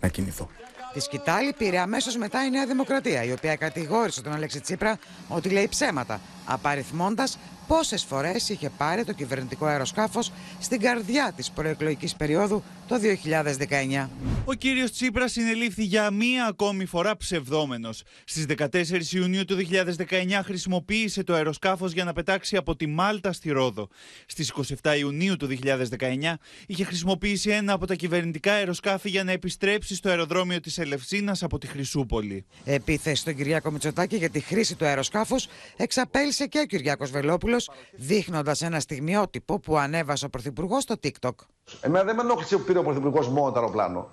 [0.01, 0.49] να κινηθώ.
[0.93, 5.49] Τη σκητάλη πήρε αμέσως μετά η Νέα Δημοκρατία, η οποία κατηγόρησε τον Αλέξη Τσίπρα ότι
[5.49, 12.63] λέει ψέματα, απαριθμώντας πόσες φορές είχε πάρει το κυβερνητικό αεροσκάφος στην καρδιά της προεκλογικής περίοδου
[12.89, 14.09] το 2019.
[14.45, 18.03] Ο κύριος Τσίπρας συνελήφθη για μία ακόμη φορά ψευδόμενος.
[18.25, 23.51] Στις 14 Ιουνίου του 2019 χρησιμοποίησε το αεροσκάφος για να πετάξει από τη Μάλτα στη
[23.51, 23.89] Ρόδο.
[24.27, 29.95] Στις 27 Ιουνίου του 2019 είχε χρησιμοποιήσει ένα από τα κυβερνητικά αεροσκάφη για να επιστρέψει
[29.95, 32.45] στο αεροδρόμιο της Ελευσίνας από τη Χρυσούπολη.
[32.65, 38.63] Επίθεση στον Κυριάκο Μητσοτάκη για τη χρήση του αεροσκάφους εξαπέλυσε και ο Κυριάκος Βελόπουλος, δείχνοντας
[38.63, 41.35] ένα στιγμιότυπο που ανέβασε ο Πρωθυπουργός στο TikTok.
[41.81, 44.11] Εμένα δεν με ενόχλησε που πήρε ο Πρωθυπουργός μόνο το αεροπλάνο.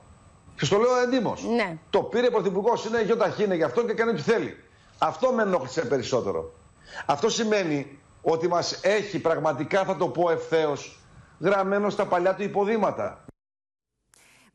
[0.55, 1.33] Και στο λέω εντύμω.
[1.55, 1.77] Ναι.
[1.89, 4.57] Το πήρε ο Πρωθυπουργός, είναι γιοταχή, είναι γι' αυτό και κάνει ό,τι θέλει.
[4.97, 6.53] Αυτό με ενόχλησε περισσότερο.
[7.05, 10.99] Αυτό σημαίνει ότι μας έχει πραγματικά, θα το πω ευθέως,
[11.39, 13.25] γραμμένο στα παλιά του υποδήματα.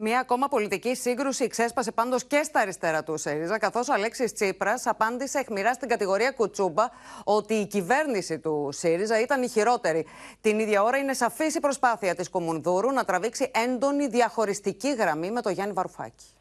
[0.02, 4.86] Μία ακόμα πολιτική σύγκρουση ξέσπασε πάντως και στα αριστερά του ΣΥΡΙΖΑ, καθώς ο Αλέξης Τσίπρας
[4.86, 6.88] απάντησε εχμηρά στην κατηγορία Κουτσούμπα
[7.24, 10.06] ότι η κυβέρνηση του ΣΥΡΙΖΑ ήταν η χειρότερη.
[10.40, 15.40] Την ίδια ώρα είναι σαφής η προσπάθεια της Κομουνδούρου να τραβήξει έντονη διαχωριστική γραμμή με
[15.40, 16.39] τον Γιάννη Βαρουφάκη.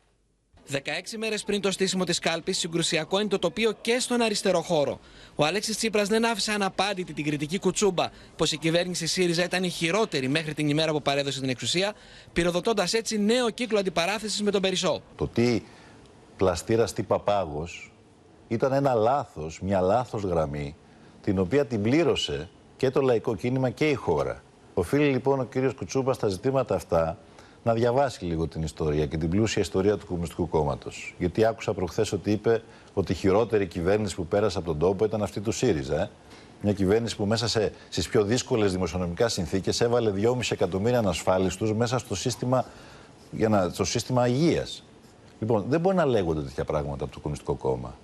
[0.71, 0.77] 16
[1.17, 4.99] μέρες πριν το στήσιμο της κάλπης, συγκρουσιακό είναι το τοπίο και στον αριστερό χώρο.
[5.35, 9.69] Ο Αλέξης Τσίπρας δεν άφησε αναπάντητη την κριτική κουτσούμπα πως η κυβέρνηση ΣΥΡΙΖΑ ήταν η
[9.69, 11.93] χειρότερη μέχρι την ημέρα που παρέδωσε την εξουσία,
[12.33, 15.01] πυροδοτώντας έτσι νέο κύκλο αντιπαράθεσης με τον Περισσό.
[15.15, 15.63] Το τι
[16.37, 17.91] πλαστήρας τι παπάγος
[18.47, 20.75] ήταν ένα λάθος, μια λάθος γραμμή,
[21.21, 24.43] την οποία την πλήρωσε και το λαϊκό κίνημα και η χώρα.
[24.73, 27.17] Οφείλει λοιπόν ο κύριος Κουτσούπα στα ζητήματα αυτά
[27.63, 31.15] να διαβάσει λίγο την ιστορία και την πλούσια ιστορία του Κομμουνιστικού Κόμματος.
[31.17, 32.61] Γιατί άκουσα προχθές ότι είπε
[32.93, 36.01] ότι η χειρότερη κυβέρνηση που πέρασε από τον τόπο ήταν αυτή του ΣΥΡΙΖΑ.
[36.01, 36.09] Ε;
[36.61, 41.97] Μια κυβέρνηση που μέσα σε, στις πιο δύσκολες δημοσιονομικά συνθήκες έβαλε 2,5 εκατομμύρια ανασφάλιστους μέσα
[41.97, 42.65] στο σύστημα,
[43.31, 44.83] για να, στο σύστημα υγείας.
[45.39, 47.95] Λοιπόν, δεν μπορεί να λέγονται τέτοια πράγματα από το Κομμουνιστικό Κόμμα.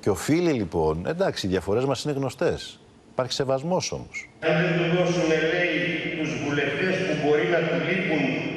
[0.00, 2.78] Και οφείλει λοιπόν, εντάξει, οι διαφορές μας είναι γνωστές.
[3.12, 4.28] Υπάρχει σεβασμός όμως.
[4.40, 7.89] Αν δεν του δώσουν, λέει, τους βουλευτές που μπορεί να του λείπουν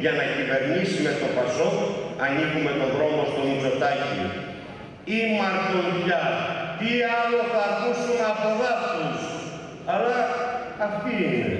[0.03, 1.69] για να κυβερνήσει με το Πασό,
[2.25, 4.23] ανοίγουμε τον δρόμο στο Μητσοτάκι.
[5.17, 6.21] Ή μαρτωδιά.
[6.79, 9.21] Τι άλλο θα ακούσουν από δάφτους.
[9.93, 10.19] Αλλά
[10.87, 11.59] αυτή είναι.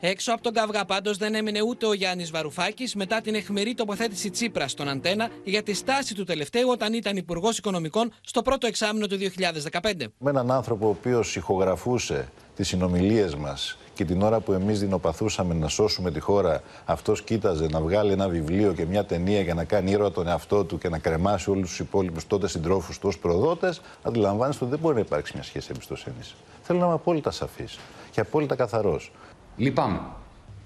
[0.00, 4.30] Έξω από τον καυγά πάντως δεν έμεινε ούτε ο Γιάννης Βαρουφάκης μετά την εχμηρή τοποθέτηση
[4.30, 9.06] Τσίπρας στον Αντένα για τη στάση του τελευταίου όταν ήταν Υπουργός Οικονομικών στο πρώτο εξάμεινο
[9.06, 9.92] του 2015.
[10.18, 15.54] Με έναν άνθρωπο ο οποίος ηχογραφούσε τις συνομιλίες μας και την ώρα που εμείς δεινοπαθούσαμε
[15.54, 19.64] να σώσουμε τη χώρα, αυτός κοίταζε να βγάλει ένα βιβλίο και μια ταινία για να
[19.64, 23.18] κάνει ήρωα τον εαυτό του και να κρεμάσει όλους τους υπόλοιπους τότε συντρόφους του ως
[23.18, 26.34] προδότες, αντιλαμβάνεστε ότι δεν μπορεί να υπάρξει μια σχέση εμπιστοσύνης.
[26.62, 27.78] Θέλω να είμαι απόλυτα σαφής
[28.10, 29.12] και απόλυτα καθαρός.
[29.56, 30.00] Λυπάμαι.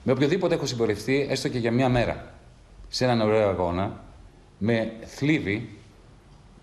[0.02, 2.34] Με οποιοδήποτε έχω συμπορευτεί, έστω και για μία μέρα,
[2.88, 4.00] σε έναν ωραίο αγώνα,
[4.58, 5.78] με θλίβει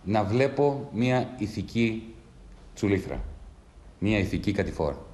[0.03, 2.15] να βλέπω μία ηθική
[2.75, 3.19] τσουλήθρα.
[3.99, 5.07] Μία ηθική κατηφόρα.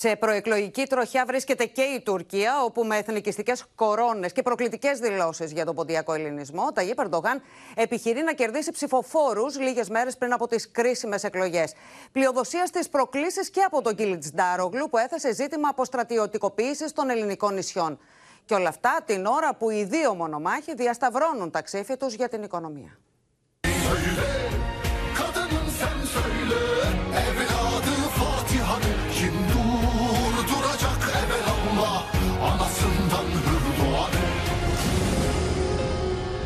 [0.00, 5.64] Σε προεκλογική τροχιά βρίσκεται και η Τουρκία, όπου με εθνικιστικές κορώνες και προκλητικές δηλώσεις για
[5.64, 7.42] τον ποντιακό ελληνισμό, ο Ταγί Περντογάν
[7.74, 11.72] επιχειρεί να κερδίσει ψηφοφόρους λίγες μέρες πριν από τις κρίσιμες εκλογές.
[12.12, 17.98] Πλειοδοσίας στι προκλήσεις και από τον Κίλιτ Ντάρογλου, που έθεσε ζήτημα αποστρατιωτικοποίησης των ελληνικών νησιών.
[18.44, 22.42] Και όλα αυτά την ώρα που οι δύο μονομάχοι διασταυρώνουν τα ξύφη τους για την
[22.42, 22.98] οικονομία.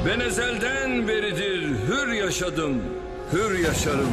[0.07, 2.83] Ben ezelden beridir hür yaşadım,
[3.33, 4.12] hür yaşarım.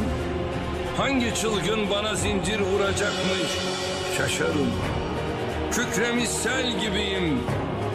[0.96, 3.50] Hangi çılgın bana zincir vuracakmış
[4.16, 4.72] şaşarım.
[5.72, 7.40] Kükremiş sel gibiyim,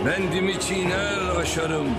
[0.05, 1.95] bendimi çiğner aşarım.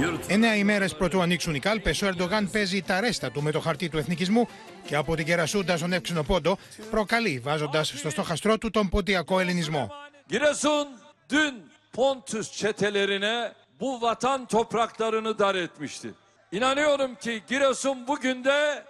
[0.00, 3.60] Yırt Εννέα ημέρες πρωτού ανοίξουν οι κάλπες, ο Ερντογάν παίζει τα ρέστα του με το
[3.60, 4.48] χαρτί του εθνικισμού
[4.86, 6.58] και από την κερασούντα στον εύξηνο πόντο
[6.90, 9.90] προκαλεί, βάζοντας στο στόχαστρό του τον ποτιακό ελληνισμό.
[10.30, 10.86] Giresun
[11.30, 11.54] dün
[11.96, 16.14] Pontus çetelerine bu vatan topraklarını dar etmişti.
[16.52, 18.84] İnanıyorum ki Giresun bugün de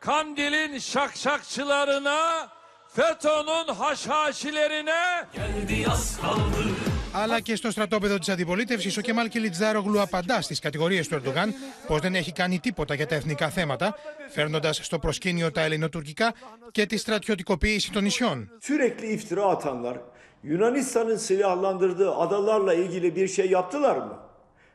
[0.00, 2.48] Kandil'in şakşakçılarına
[2.88, 6.64] FETÖ'nün haşhaşilerine Geldi yaz kaldı
[7.16, 11.54] Αλλά και στο στρατόπεδο της αντιπολίτευσης, ο Κεμάλ Κιλιτζάρογλου απαντά στις κατηγορίες του Ερντογάν
[11.86, 13.94] πως δεν έχει κάνει τίποτα για τα ethnika θέματα,
[14.28, 16.34] φέρνοντας στο προσκήνιο τα ελληνοτουρκικά
[16.70, 18.50] και τη στρατιωτικοποίηση των νησιών.
[18.60, 19.96] Sürekli iftira atanlar
[20.44, 24.16] Yunanistan'ın silahlandırdığı adalarla ilgili bir şey yaptılar mı?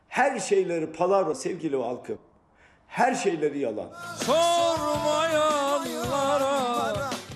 [0.08, 2.18] Her şeyleri palavra sevgili halkım.
[2.86, 3.88] Her şeyleri yalan.
[4.26, 6.49] sormayanlara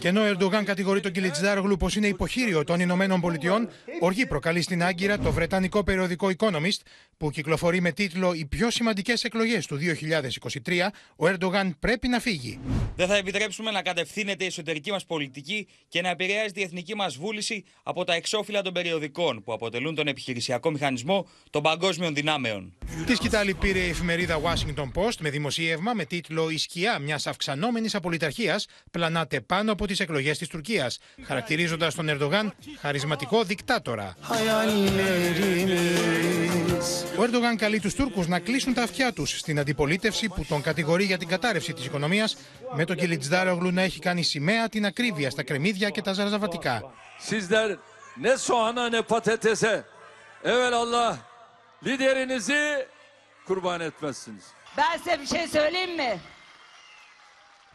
[0.05, 3.69] Και ενώ ο Ερντογάν κατηγορεί τον Κιλιτζάρογλου πως είναι υποχείριο των Ηνωμένων Πολιτειών,
[4.01, 6.81] οργή προκαλεί στην Άγκυρα το βρετανικό περιοδικό Economist,
[7.17, 9.79] που κυκλοφορεί με τίτλο Οι πιο σημαντικές εκλογές του
[10.64, 12.61] 2023, ο Ερντογάν πρέπει να φύγει.
[12.97, 17.17] Δεν θα επιτρέψουμε να κατευθύνεται η εσωτερική μας πολιτική και να επηρεάζεται η εθνική μας
[17.17, 22.73] βούληση από τα εξώφυλλα των περιοδικών που αποτελούν τον επιχειρησιακό μηχανισμό των παγκόσμιων δυνάμεων.
[23.07, 27.95] Τη σκητάλη πήρε η εφημερίδα Washington Post με δημοσίευμα με τίτλο Η σκιά μιας αυξανόμενης
[27.95, 34.17] απολυταρχίας πλανάται πάνω από τις εκλογές της Τουρκίας, χαρακτηρίζοντας τον Ερντογάν χαρισματικό δικτάτορα.
[37.19, 41.05] Ο Ερντογάν καλεί τους Τούρκους να κλείσουν τα αυτιά τους στην αντιπολίτευση που τον κατηγορεί
[41.05, 42.37] για την κατάρρευση της οικονομίας,
[42.75, 46.83] με τον Κιλιτζδάρογλου να έχει κάνει σημαία την ακρίβεια στα κρεμμύδια και τα ζαρζαβατικά.
[47.29, 47.79] sizler
[48.17, 49.85] ne soğana ne patatese
[50.45, 51.17] evelallah
[51.87, 52.87] liderinizi
[53.47, 54.45] kurban etmezsiniz.
[54.77, 56.19] Ben size bir şey söyleyeyim mi?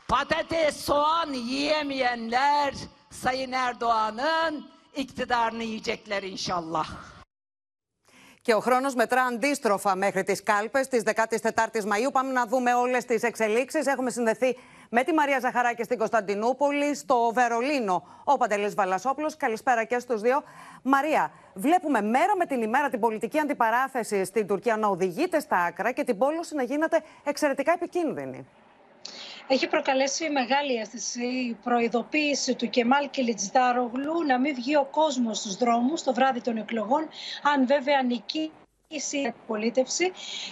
[0.10, 2.74] Patates, soğan yiyemeyenler
[3.10, 6.88] Sayın Erdoğan'ın iktidarını yiyecekler inşallah.
[8.42, 12.12] Και ο χρόνος μετρά αντίστροφα μέχρι τις κάλπες της 14ης Μαΐου.
[12.12, 13.86] Πάμε να δούμε όλες τις εξελίξεις.
[13.86, 14.58] Έχουμε συνδεθεί
[14.90, 19.38] με τη Μαρία Ζαχαράκη στην Κωνσταντινούπολη, στο Βερολίνο ο Παντελής Βαλασόπουλος.
[19.38, 20.44] Καλησπέρα και στους δύο.
[20.82, 25.92] Μαρία, βλέπουμε μέρα με την ημέρα την πολιτική αντιπαράθεση στην Τουρκία να οδηγείται στα άκρα
[25.92, 28.48] και την πόλωση να γίνεται εξαιρετικά επικίνδυνη.
[29.52, 35.56] Έχει προκαλέσει μεγάλη αίσθηση η προειδοποίηση του Κεμάλ Κιλιτζδάρογλου να μην βγει ο κόσμος στους
[35.56, 37.08] δρόμους το βράδυ των εκλογών,
[37.54, 38.52] αν βέβαια νικεί
[38.92, 40.12] η αντιπολίτευση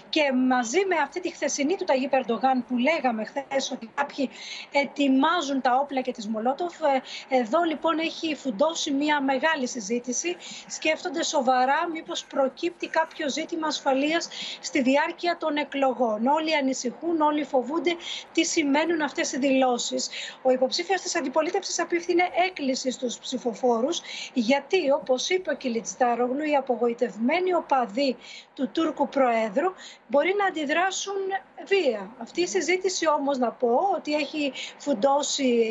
[0.10, 4.30] και μαζί με αυτή τη χθεσινή του Ταγί Περντογάν που λέγαμε χθες ότι κάποιοι
[4.72, 7.02] ετοιμάζουν τα όπλα και τις Μολότοφ ε,
[7.36, 10.36] εδώ λοιπόν έχει φουντώσει μια μεγάλη συζήτηση
[10.68, 16.28] σκέφτονται σοβαρά μήπως προκύπτει κάποιο ζήτημα ασφαλείας στη διάρκεια των εκλογών.
[16.28, 17.96] Όλοι ανησυχούν, όλοι φοβούνται
[18.34, 20.10] τι σημαίνουν αυτές οι δηλώσεις.
[20.42, 24.02] Ο υποψήφιος της αντιπολίτευσης απίφθινε έκκληση στους ψηφοφόρους
[24.34, 28.16] γιατί όπως είπε ο Κιλιτστάρογλου οι απογοητευμένοι οπαδοί
[28.54, 29.74] του Τούρκου Προέδρου
[30.08, 31.16] μπορεί να αντιδράσουν
[31.66, 32.16] βία.
[32.18, 35.68] Αυτή η συζήτηση όμως να πω ότι έχει φουντώσει,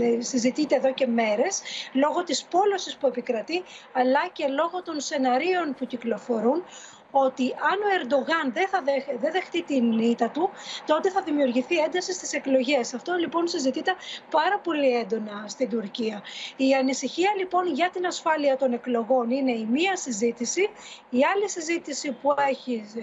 [0.00, 1.62] ε, συζητείται εδώ και μέρες
[1.92, 3.62] λόγω της πόλωσης που επικρατεί
[3.92, 6.64] αλλά και λόγω των σεναρίων που κυκλοφορούν
[7.12, 10.50] ότι αν ο Ερντογάν δεν θα δεχ, δεν δεχτεί την ήττα του,
[10.86, 12.94] τότε θα δημιουργηθεί ένταση στις εκλογές.
[12.94, 13.94] Αυτό λοιπόν συζητείται
[14.30, 16.22] πάρα πολύ έντονα στην Τουρκία.
[16.56, 20.70] Η ανησυχία λοιπόν για την ασφάλεια των εκλογών είναι η μία συζήτηση.
[21.10, 23.02] Η άλλη συζήτηση που έχει ε,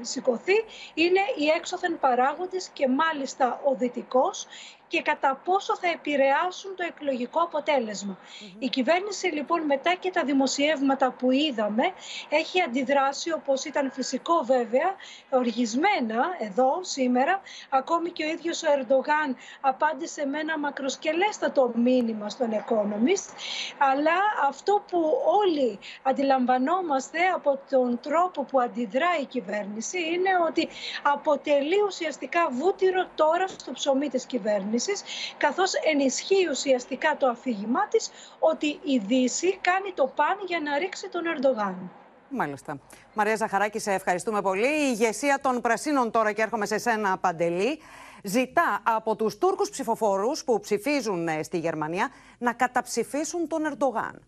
[0.00, 4.46] σηκωθεί είναι οι έξωθεν παράγοντες και μάλιστα ο δυτικός
[4.94, 8.18] και κατά πόσο θα επηρεάσουν το εκλογικό αποτέλεσμα.
[8.58, 11.82] Η κυβέρνηση λοιπόν μετά και τα δημοσιεύματα που είδαμε
[12.28, 14.94] έχει αντιδράσει όπως ήταν φυσικό βέβαια,
[15.30, 17.40] οργισμένα εδώ σήμερα.
[17.68, 23.28] Ακόμη και ο ίδιος ο Ερντογάν απάντησε με ένα μακροσκελέστατο μήνυμα στον Economist.
[23.78, 24.16] Αλλά
[24.48, 25.00] αυτό που
[25.42, 30.68] όλοι αντιλαμβανόμαστε από τον τρόπο που αντιδρά η κυβέρνηση είναι ότι
[31.02, 34.82] αποτελεί ουσιαστικά βούτυρο τώρα στο ψωμί της κυβέρνησης
[35.36, 41.08] καθώς ενισχύει ουσιαστικά το αφήγημά της ότι η Δύση κάνει το παν για να ρίξει
[41.08, 41.90] τον Ερντογάν.
[42.28, 42.80] Μάλιστα.
[43.14, 44.66] Μαρία Ζαχαράκη, σε ευχαριστούμε πολύ.
[44.66, 47.80] Η ηγεσία των Πρασίνων τώρα και έρχομαι σε σένα, Παντελή,
[48.22, 54.22] ζητά από τους Τούρκους ψηφοφόρους που ψηφίζουν ε, στη Γερμανία να καταψηφίσουν τον Ερντογάν.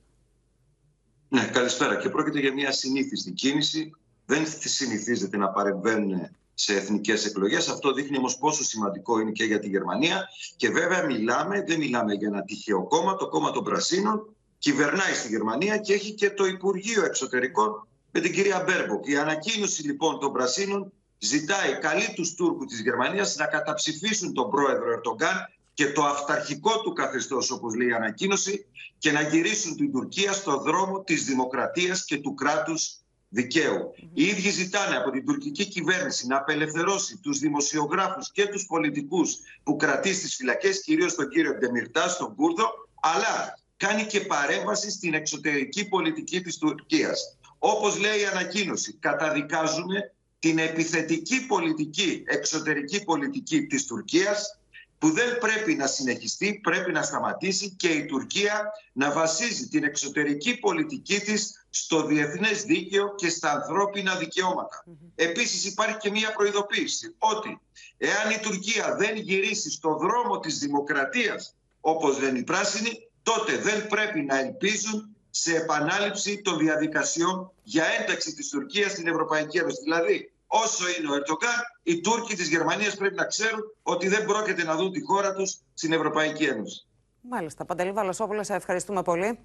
[1.29, 1.97] Ναι, καλησπέρα.
[1.97, 3.91] Και πρόκειται για μια ασυνήθιστη κίνηση.
[4.27, 7.69] Δεν συνηθίζεται να παρεμβαίνουν σε εθνικές εκλογές.
[7.69, 10.29] Αυτό δείχνει όμως πόσο σημαντικό είναι και για τη Γερμανία.
[10.57, 13.17] Και βέβαια μιλάμε, δεν μιλάμε για ένα τυχαίο κόμμα.
[13.17, 18.33] Το κόμμα των Πρασίνων κυβερνάει στη Γερμανία και έχει και το Υπουργείο Εξωτερικών με την
[18.33, 19.07] κυρία Μπέρμποκ.
[19.07, 24.93] Η ανακοίνωση λοιπόν των Πρασίνων ζητάει, καλεί τους Τούρκους της Γερμανίας να καταψηφίσουν τον πρόεδρο
[24.93, 25.37] Ερντογάν
[25.75, 28.67] και το αυταρχικό του καθεστώς, όπως λέει η ανακοίνωση,
[28.99, 32.97] και να γυρίσουν την Τουρκία στο δρόμο της δημοκρατίας και του κράτους
[33.29, 33.95] δικαίου.
[34.15, 39.77] Οι ίδιοι ζητάνε από την τουρκική κυβέρνηση να απελευθερώσει τους δημοσιογράφους και τους πολιτικούς που
[39.77, 45.89] κρατεί στις φυλακές, κυρίως τον κύριο Ντεμιρτά, τον Κούρδο, αλλά κάνει και παρέμβαση στην εξωτερική
[45.89, 47.37] πολιτική της Τουρκίας.
[47.59, 54.59] Όπως λέει η ανακοίνωση, καταδικάζουμε την επιθετική πολιτική, εξωτερική πολιτική της Τουρκίας,
[54.99, 60.59] που δεν πρέπει να συνεχιστεί, πρέπει να σταματήσει και η Τουρκία να βασίζει την εξωτερική
[60.59, 64.85] πολιτική της στο διεθνές δίκαιο και στα ανθρώπινα δικαιώματα.
[65.15, 67.61] Επίσης υπάρχει και μία προειδοποίηση ότι
[67.99, 73.87] εάν η Τουρκία δεν γυρίσει στο δρόμο της δημοκρατίας όπως λένε οι πράσινοι, τότε δεν
[73.87, 79.83] πρέπει να ελπίζουν σε επανάληψη των διαδικασιών για ένταξη της Τουρκίας στην Ευρωπαϊκή Ένωση.
[79.83, 84.65] Δηλαδή, όσο είναι ο Ερτογκάν, οι Τούρκοι της Γερμανίας πρέπει να ξέρουν ότι δεν πρόκειται
[84.65, 86.87] να δουν τη χώρα τους στην Ευρωπαϊκή Ένωση.
[87.21, 87.65] Μάλιστα.
[87.65, 89.39] Παντελή Βαλασόπουλο, σε ευχαριστούμε πολύ.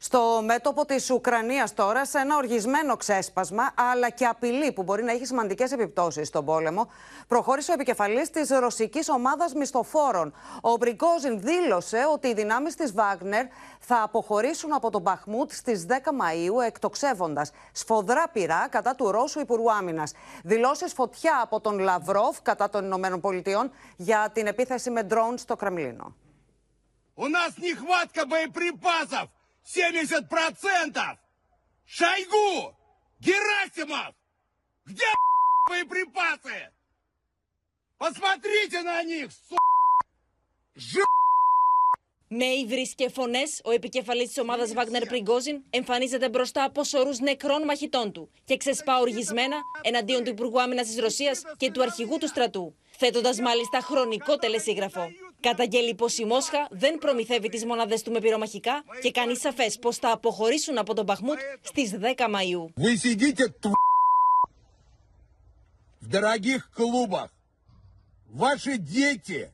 [0.00, 5.12] Στο μέτωπο τη Ουκρανία τώρα, σε ένα οργισμένο ξέσπασμα, αλλά και απειλή που μπορεί να
[5.12, 6.90] έχει σημαντικέ επιπτώσει στον πόλεμο,
[7.28, 10.34] προχώρησε ο επικεφαλή τη ρωσική ομάδα μισθοφόρων.
[10.60, 13.46] Ο Μπριγκόζιν δήλωσε ότι οι δυνάμει τη Βάγνερ
[13.78, 19.72] θα αποχωρήσουν από τον Μπαχμούτ στι 10 Μαου, εκτοξεύοντα σφοδρά πυρά κατά του Ρώσου Υπουργού
[19.72, 20.08] Άμυνα.
[20.42, 25.56] Δηλώσει φωτιά από τον Λαυρόφ κατά των Ηνωμένων Πολιτειών για την επίθεση με ντρόουν στο
[25.56, 26.16] Κρεμλίνο.
[27.18, 29.26] У нас нехватка боеприпасов
[29.64, 31.18] 70%!
[31.84, 32.76] Шойгу!
[33.20, 34.14] Герасимов!
[34.84, 35.04] Где
[35.68, 36.72] боеприпасы?
[37.98, 39.56] Посмотрите на них, су...
[42.28, 47.62] Με ύβρι και φωνέ, ο επικεφαλή τη ομάδα Βάγνερ Πριγκόζιν εμφανίζεται μπροστά από σωρού νεκρών
[47.64, 52.28] μαχητών του και ξεσπά οργισμένα εναντίον του Υπουργού Άμυνα τη Ρωσία και του αρχηγού του
[52.28, 55.08] στρατού, θέτοντα μάλιστα χρονικό τελεσίγραφο.
[55.40, 59.92] Καταγγέλει πω η Μόσχα δεν προμηθεύει τι μονάδε του με πυρομαχικά και κάνει σαφέ πω
[59.92, 62.72] θα αποχωρήσουν από τον Μπαχμούτ στι 10 Μαου.
[62.76, 63.72] Вы сидите тв...
[66.00, 67.30] в дорогих клубах.
[68.32, 69.50] Ваши дети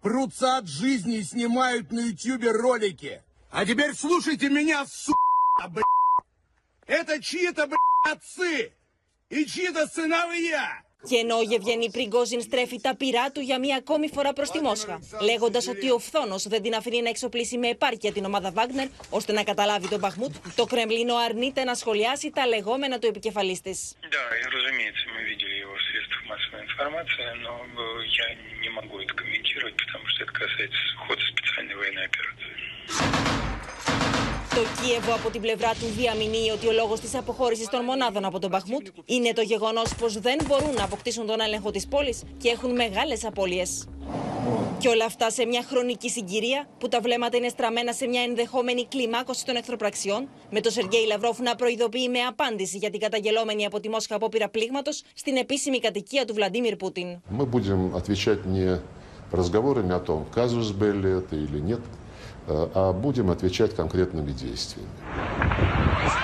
[0.00, 3.22] прутся от жизни и снимают на ютюбе ролики.
[3.50, 5.12] А теперь слушайте меня, су***,
[5.68, 5.84] блядь.
[6.86, 7.78] Это чьи-то, блядь,
[8.12, 8.72] отцы
[9.28, 10.81] и чьи-то сыновья.
[11.08, 14.60] Και ενώ ο Γευγενή Πριγκόζιν στρέφει τα πυρά του για μία ακόμη φορά προ τη
[14.60, 18.88] Μόσχα, λέγοντα ότι ο φθόνο δεν την αφήνει να εξοπλίσει με επάρκεια την ομάδα Βάγνερ
[19.10, 23.72] ώστε να καταλάβει τον Μπαχμούτ, το Κρεμλίνο αρνείται να σχολιάσει τα λεγόμενα του επικεφαλή τη.
[24.14, 27.84] Да, и, разумеется, мы видели его в средствах массовой информации, но э,
[28.22, 28.28] я
[28.62, 32.54] не могу это комментировать, потому что это касается хода специальной военной операции.
[34.54, 38.38] Το Κίεβο από την πλευρά του διαμηνύει ότι ο λόγο τη αποχώρηση των μονάδων από
[38.38, 42.48] τον Μπαχμούτ είναι το γεγονό πω δεν μπορούν να αποκτήσουν τον έλεγχο τη πόλη και
[42.48, 43.64] έχουν μεγάλε απώλειε.
[44.78, 48.86] Και όλα αυτά σε μια χρονική συγκυρία που τα βλέμματα είναι στραμμένα σε μια ενδεχόμενη
[48.86, 53.80] κλιμάκωση των εχθροπραξιών, με τον Σεργέη Λαυρόφ να προειδοποιεί με απάντηση για την καταγγελόμενη από
[53.80, 57.06] τη Μόσχα απόπειρα πλήγματο στην επίσημη κατοικία του Βλαντίμιρ Πούτιν.
[57.38, 58.80] Мы будем отвечать не
[59.30, 62.01] разговорами о том, казус белли это или нет, э,
[62.74, 64.88] а будем отвечать конкретными действиями.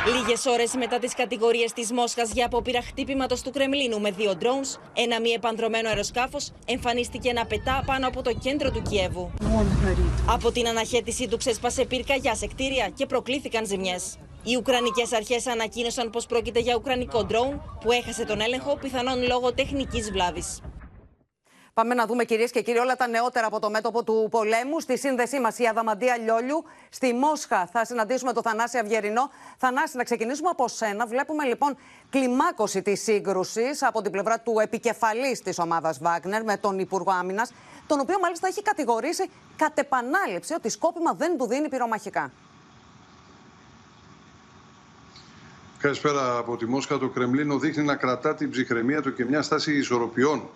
[0.07, 4.79] Λίγε ώρε μετά τι κατηγορίε τη Μόσχα για απόπειρα χτύπηματο του Κρεμλίνου με δύο drones,
[4.93, 9.31] ένα μη επανδρομένο αεροσκάφο εμφανίστηκε να πετά πάνω από το κέντρο του Κιέβου.
[10.27, 13.97] Από την αναχέτησή του ξέσπασε πυρκαγιά σε κτίρια και προκλήθηκαν ζημιέ.
[14.43, 19.53] Οι Ουκρανικέ αρχέ ανακοίνωσαν πω πρόκειται για ουκρανικό drone που έχασε τον έλεγχο πιθανόν λόγω
[19.53, 20.43] τεχνική βλάβη.
[21.80, 24.80] Πάμε να δούμε κυρίες και κύριοι όλα τα νεότερα από το μέτωπο του πολέμου.
[24.80, 26.64] Στη σύνδεσή μας η Αδαμαντία Λιόλιου.
[26.90, 29.30] Στη Μόσχα θα συναντήσουμε τον Θανάση Αυγερινό.
[29.58, 31.06] Θανάση, να ξεκινήσουμε από σένα.
[31.06, 31.78] Βλέπουμε λοιπόν
[32.10, 37.54] κλιμάκωση της σύγκρουσης από την πλευρά του επικεφαλής της ομάδας Βάγνερ με τον Υπουργό Άμυνας,
[37.88, 42.32] τον οποίο μάλιστα έχει κατηγορήσει κατ' επανάληψη ότι σκόπιμα δεν του δίνει πυρομαχικά.
[45.80, 46.98] Καλησπέρα από τη Μόσχα.
[46.98, 50.50] Το Κρεμλίνο δείχνει να κρατά την ψυχραιμία του και μια στάση ισορροπιών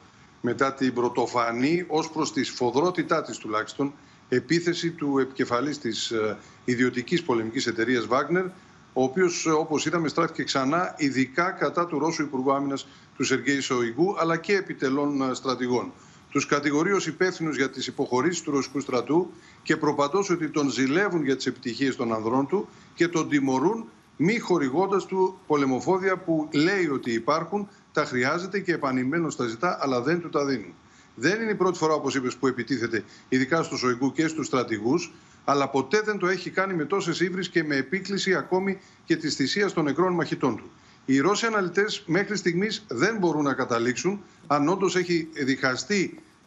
[0.46, 3.94] μετά την πρωτοφανή ως προς τη σφοδρότητά της τουλάχιστον
[4.30, 8.46] επίθεση του επικεφαλής της ε, ιδιωτικής πολεμικής εταιρείας Wagner
[8.94, 14.16] ο οποίος όπως είδαμε στράφηκε ξανά ειδικά κατά του Ρώσου Υπουργού Άμυνας του Σεργέη Σοϊγκού
[14.20, 15.92] αλλά και επιτελών ε, στρατηγών.
[16.32, 19.32] Τους κατηγορεί ως υπεύθυνους για τις υποχωρήσεις του ρωσικού στρατού
[19.64, 23.86] και προπαντός ότι τον ζηλεύουν για τις επιτυχίες των ανδρών του και τον τιμωρούν
[24.18, 30.02] μη χορηγώντας του πολεμοφόδια που λέει ότι υπάρχουν, τα χρειάζεται και επανειλημμένω τα ζητά, αλλά
[30.02, 30.74] δεν του τα δίνουν.
[31.16, 35.14] Δεν είναι η πρώτη φορά, όπως είπες, που επιτίθεται ειδικά στους Σοϊγκού και στους στρατηγούς,
[35.44, 39.36] αλλά ποτέ δεν το έχει κάνει με τόσες ύβρις και με επίκληση ακόμη και της
[39.36, 40.72] θυσίας των νεκρών μαχητών του.
[41.06, 44.96] Οι Ρώσοι αναλυτές μέχρι στιγμής δεν μπορούν να καταλήξουν αν όντως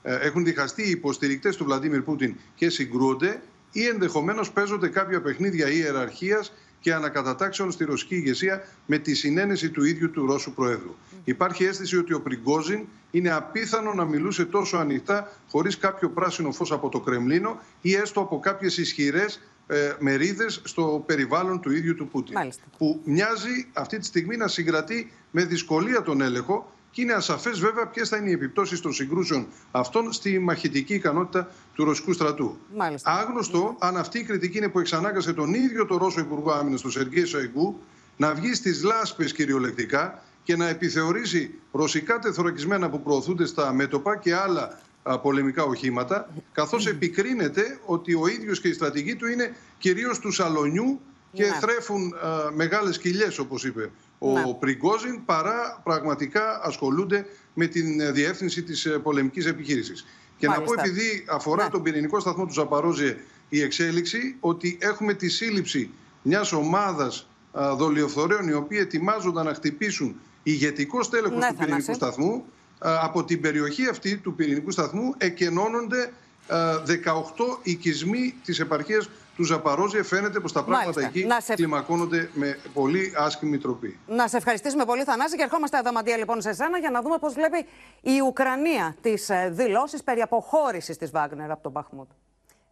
[0.03, 6.53] έχουν διχαστεί οι υποστηρικτές του Βλαντίμιρ Πούτιν και συγκρούονται ή ενδεχομένως παίζονται κάποια παιχνίδια ιεραρχίας
[6.81, 10.95] και ανακατατάξεων στη ρωσική ηγεσία με τη συνένεση του ίδιου του Ρώσου Προέδρου.
[11.25, 16.73] Υπάρχει αίσθηση ότι ο Πριγκόζιν είναι απίθανο να μιλούσε τόσο ανοιχτά χωρίς κάποιο πράσινο φως
[16.73, 22.09] από το Κρεμλίνο ή έστω από κάποιες ισχυρές ε, μερίδες στο περιβάλλον του ίδιου του
[22.09, 22.37] Πούτιν.
[22.79, 27.87] Που μοιάζει αυτή τη στιγμή να συγκρατεί με δυσκολία τον έλεγχο και είναι ασαφές βέβαια
[27.87, 32.59] ποιες θα είναι οι επιπτώσεις των συγκρούσεων αυτών στη μαχητική ικανότητα του ρωσικού στρατού.
[32.77, 33.11] Μάλιστα.
[33.11, 36.91] Άγνωστο αν αυτή η κριτική είναι που εξανάγκασε τον ίδιο τον Ρώσο Υπουργό Άμυνας, τον
[36.91, 37.81] Σεργέη Σοϊγκού,
[38.17, 44.35] να βγει στις λάσπες κυριολεκτικά και να επιθεωρήσει ρωσικά τεθωρακισμένα που προωθούνται στα μέτωπα και
[44.35, 50.19] άλλα α, πολεμικά οχήματα, καθώς επικρίνεται ότι ο ίδιος και η στρατηγή του είναι κυρίως
[50.19, 51.01] του σαλονιού
[51.33, 51.59] και Ναι.
[51.61, 54.55] θρέφουν α, μεγάλες κοιλιές, όπως είπε ο Ναι.
[54.59, 60.07] Πριγκόζιν, παρά πραγματικά ασχολούνται με την ε, διεύθυνση της ε, πολεμικής επιχείρησης.
[60.39, 60.83] Και να πω, Μάλιστα.
[60.89, 65.91] επειδή αφορά τον πυρηνικό σταθμό του Ζαπαρόζε η εξέλιξη, ότι έχουμε τη σύλληψη
[66.23, 71.95] μιας ομάδας α, δολιοφθορέων οι οποίοι ετοιμάζονταν να χτυπήσουν ηγετικό στέλεχος Ναι, του πυρηνικού Θανάση.
[71.95, 72.45] σταθμού.
[72.79, 76.13] Α, Από την περιοχή αυτή του πυρηνικού σταθμού εκενώνονται
[76.49, 80.03] α, 18 οικισμοί της επαρχίας τους Ζαπαρόζε.
[80.03, 81.19] Φαίνεται πως τα πράγματα Μάλιστα.
[81.19, 83.99] εκεί Να σε- κλιμακώνονται με πολύ άσχημη τροπή.
[84.07, 87.19] Να σε ευχαριστήσουμε πολύ, Θανάση, και ερχόμαστε εδώ, Μαντία, λοιπόν, σε εσένα για να δούμε
[87.19, 87.67] πώς βλέπει
[88.01, 92.09] η Ουκρανία τις δηλώσεις περί αποχώρησης της Βάγνερ από τον Μπαχμούτ.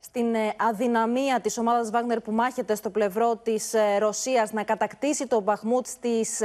[0.05, 5.26] Στην ε, αδυναμία της ομάδας Βάγνερ που μάχεται στο πλευρό της ε, Ρωσίας να κατακτήσει
[5.26, 6.40] τον Μπαχμούτ στις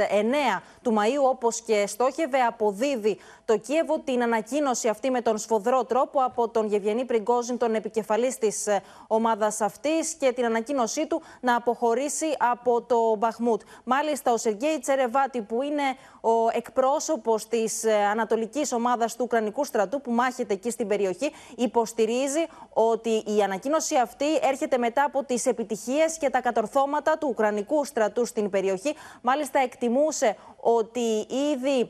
[0.56, 5.84] 9 του Μαΐου όπως και στόχευε αποδίδει το Κίεβο την ανακοίνωση αυτή με τον σφοδρό
[5.84, 11.22] τρόπο από τον Γευγενή Πριγκόζιν, τον επικεφαλής της ε, ομάδας αυτής και την ανακοίνωσή του
[11.40, 13.62] να αποχωρήσει από το Μπαχμούτ.
[13.84, 15.82] Μάλιστα ο Σεργέη Τσερεβάτη που είναι
[16.20, 22.46] ο εκπρόσωπος της ε, ανατολικής ομάδας του Ουκρανικού στρατού που μάχεται εκεί στην περιοχή υποστηρίζει
[22.72, 28.26] ότι η ανακοίνωση αυτή έρχεται μετά από τις επιτυχίες και τα κατορθώματα του Ουκρανικού στρατού
[28.26, 28.94] στην περιοχή.
[29.22, 31.88] Μάλιστα εκτιμούσε ότι ήδη ε,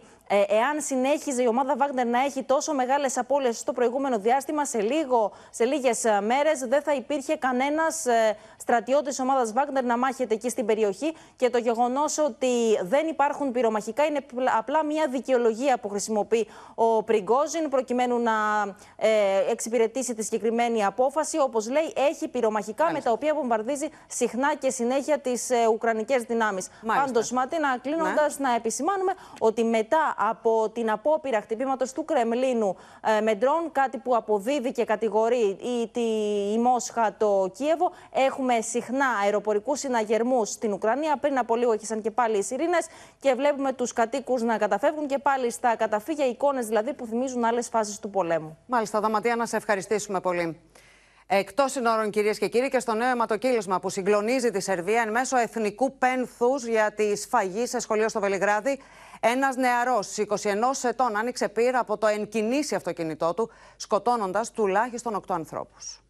[0.49, 5.33] εάν συνέχιζε η ομάδα Βάγνερ να έχει τόσο μεγάλες απώλειες στο προηγούμενο διάστημα, σε, λίγο,
[5.51, 10.49] σε λίγες ε, μέρες δεν θα υπήρχε κανένας ε, στρατιώτης ομάδας Βάγνερ να μάχεται εκεί
[10.49, 15.89] στην περιοχή και το γεγονός ότι δεν υπάρχουν πυρομαχικά είναι πλα- απλά μια δικαιολογία που
[15.89, 18.33] χρησιμοποιεί ο Πριγκόζιν προκειμένου να
[18.97, 19.09] ε,
[19.51, 21.39] εξυπηρετήσει τη συγκεκριμένη απόφαση.
[21.39, 26.68] Όπως λέει, έχει πυρομαχικά με τα οποία βομβαρδίζει συχνά και συνέχεια τις ε, Ουκρανικές δυνάμεις.
[26.83, 27.05] Μάλιστα.
[27.07, 32.76] Πάντως, Μάτινα, κλείνοντας, να επισημάνουμε ότι μετά από την απόπειρα χτυπήματος του Κρεμλίνου
[33.18, 36.00] ε, με ντρόν, κάτι που αποδίδει και κατηγορεί η, τη,
[36.52, 41.16] η Μόσχα το Κίεβο, έχουμε συχνά αεροπορικούς συναγερμούς στην Ουκρανία.
[41.16, 42.86] Πριν από λίγο ήρθαν και πάλι οι σιρήνες
[43.20, 47.68] και βλέπουμε τους κατοίκους να καταφεύγουν και πάλι στα καταφύγια, εικόνες δηλαδή που θυμίζουν άλλες
[47.68, 48.58] φάσεις του πολέμου.
[48.66, 50.60] Μάλιστα, Δαματία, να σε ευχαριστήσουμε πολύ.
[51.32, 55.36] Εκτός συνόρων, κυρίες και κύριοι, και στο νέο αιματοκύλισμα που συγκλονίζει τη Σερβία εν μέσω
[55.36, 58.80] εθνικού πένθους για τη σφαγή σε σχολείο στο Βελιγράδι,
[59.20, 60.24] ένας νεαρός 21
[60.82, 66.00] ετών άνοιξε πύρα από το ενκινήσει αυτοκίνητό του, σκοτώνοντας τουλάχιστον 8 ανθρώπους.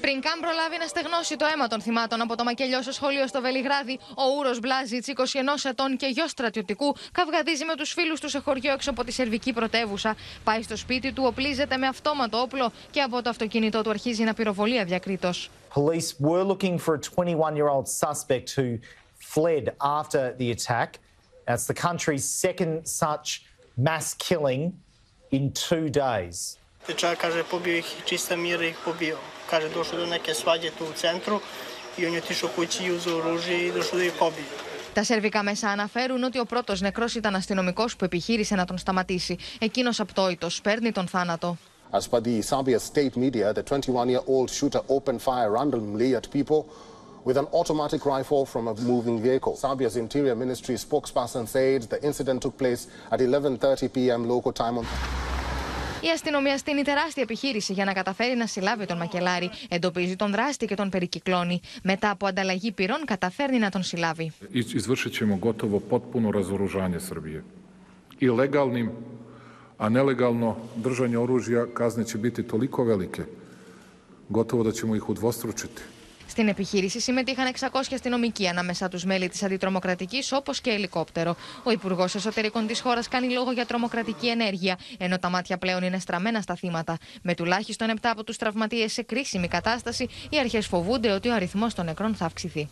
[0.00, 3.40] Πριν καν προλάβει να στεγνώσει το αίμα των θυμάτων από το μακελιό στο σχολείο στο
[3.40, 8.38] Βελιγράδι, ο Ούρος Μπλάζιτς, 21 ετών και γιος στρατιωτικού, καυγαδίζει με τους φίλους του σε
[8.38, 10.16] χωριό έξω από τη σερβική πρωτεύουσα.
[10.44, 14.34] Πάει στο σπίτι του, οπλίζεται με αυτόματο όπλο και από το αυτοκίνητό του αρχίζει να
[14.34, 15.50] πυροβολεί αδιακρίτως.
[15.74, 18.78] Police were looking for a 21 year old suspect who
[19.32, 20.90] fled after the attack.
[21.46, 23.28] That's the country's second such
[23.76, 24.62] mass killing
[25.30, 26.58] in two days.
[26.86, 29.18] Dečak kaže pobio ih čista mira ih pobio.
[29.50, 31.40] Kaže došlo do neke svađe tu u centru
[31.98, 34.46] i on je otišao kući i uzeo oružje i došlo da ih pobije.
[34.94, 39.36] Τα σερβικά μέσα αναφέρουν ότι ο πρώτο νεκρό ήταν αστυνομικό που επιχείρησε να τον σταματήσει.
[39.58, 41.56] Εκείνο απτόητο παίρνει τον θάνατο.
[41.92, 46.60] As per the Serbia state media, the 21-year-old shooter opened fire randomly at people
[56.00, 60.66] η αστυνομία στην ιταράστια επιχείρηση για να καταφέρει να συλάβει τον μακελάρη εντοπίζει τον δράστη
[60.66, 61.60] και τον περικυκλώνει.
[61.82, 64.32] Μετά από ανταλλαγή πυρών καταφέρνει να τον συλάβει.
[64.50, 65.52] Η ζυριστική μας είναι
[74.74, 75.22] έτοιμη για το πολύ
[75.60, 75.93] μερικά από τα πιο σοβαρά εκατομμύρια στην Σερβία.
[75.93, 75.93] Η έκτακτη αντιπαράθεση που έχουμ
[76.34, 81.36] στην επιχείρηση συμμετείχαν 600 αστυνομικοί ανάμεσα τους μέλη της αντιτρομοκρατικής, όπως και ελικόπτερο.
[81.62, 85.98] Ο Υπουργός Εσωτερικών της χώρας κάνει λόγο για τρομοκρατική ενέργεια, ενώ τα μάτια πλέον είναι
[85.98, 86.96] στραμμένα στα θύματα.
[87.22, 91.74] Με τουλάχιστον 7 από τους τραυματίες σε κρίσιμη κατάσταση, οι αρχές φοβούνται ότι ο αριθμός
[91.74, 92.68] των νεκρών θα αυξηθεί.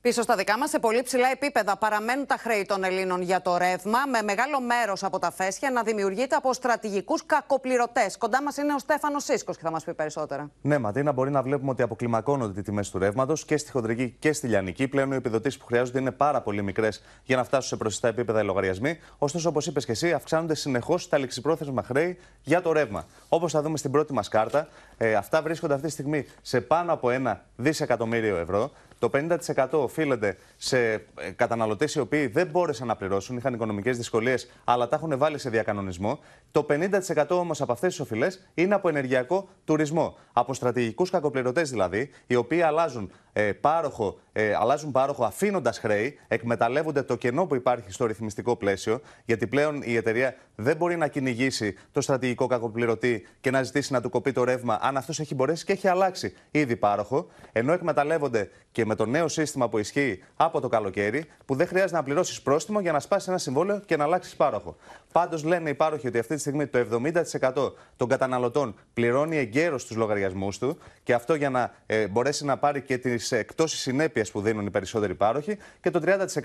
[0.00, 3.56] Πίσω στα δικά μας, σε πολύ ψηλά επίπεδα, παραμένουν τα χρέη των Ελλήνων για το
[3.56, 8.16] ρεύμα, με μεγάλο μέρος από τα φέσια να δημιουργείται από στρατηγικούς κακοπληρωτές.
[8.18, 10.50] Κοντά μας είναι ο Στέφανος Σίσκο και θα μας πει περισσότερα.
[10.62, 14.32] Ναι, Ματίνα, μπορεί να βλέπουμε ότι αποκλιμακώνονται οι τιμές του ρεύματος και στη χοντρική και
[14.32, 14.88] στη λιανική.
[14.88, 18.40] Πλέον οι επιδοτήσεις που χρειάζονται είναι πάρα πολύ μικρές για να φτάσουν σε προσιτά επίπεδα
[18.40, 18.98] οι λογαριασμοί.
[19.18, 23.06] Ωστόσο, όπως είπες και εσύ, αυξάνονται συνεχώς τα ληξιπρόθεσμα χρέη για το ρεύμα.
[23.28, 26.92] Όπως θα δούμε στην πρώτη μας κάρτα, ε, αυτά βρίσκονται αυτή τη στιγμή σε πάνω
[26.92, 28.70] από ένα δισεκατομμύριο ευρώ.
[28.98, 31.00] Το 50% οφείλεται σε ε,
[31.36, 35.50] καταναλωτές οι οποίοι δεν μπόρεσαν να πληρώσουν, είχαν οικονομικές δυσκολίες, αλλά τα έχουν βάλει σε
[35.50, 36.18] διακανονισμό.
[36.52, 36.66] Το
[37.14, 40.16] 50% όμως από αυτές τις οφειλές είναι από ενεργειακό τουρισμό.
[40.32, 47.02] Από στρατηγικούς κακοπληρωτές δηλαδή, οι οποίοι αλλάζουν ε, πάροχο, ε, αλλάζουν πάροχο αφήνοντας χρέη, εκμεταλλεύονται
[47.02, 51.76] το κενό που υπάρχει στο ρυθμιστικό πλαίσιο, γιατί πλέον η εταιρεία δεν μπορεί να κυνηγήσει
[51.92, 55.64] το στρατηγικό κακοπληρωτή και να ζητήσει να του κοπεί το ρεύμα, αν αυτός έχει μπορέσει
[55.64, 60.60] και έχει αλλάξει ήδη πάροχο, ενώ εκμεταλλεύονται και με το νέο σύστημα που ισχύει από
[60.60, 64.04] το καλοκαίρι, που δεν χρειάζεται να πληρώσεις πρόστιμο για να σπάσεις ένα συμβόλαιο και να
[64.04, 64.76] αλλάξεις πάροχο.
[65.12, 66.86] Πάντως λένε οι πάροχοι ότι αυτή τη στιγμή το
[67.52, 72.56] 70% των καταναλωτών πληρώνει εγκαίρως τους λογαριασμούς του και αυτό για να ε, μπορέσει να
[72.58, 75.58] πάρει και τις εκτόσεις συνέπειες που δίνουν οι περισσότεροι πάροχοι.
[75.80, 76.00] Και το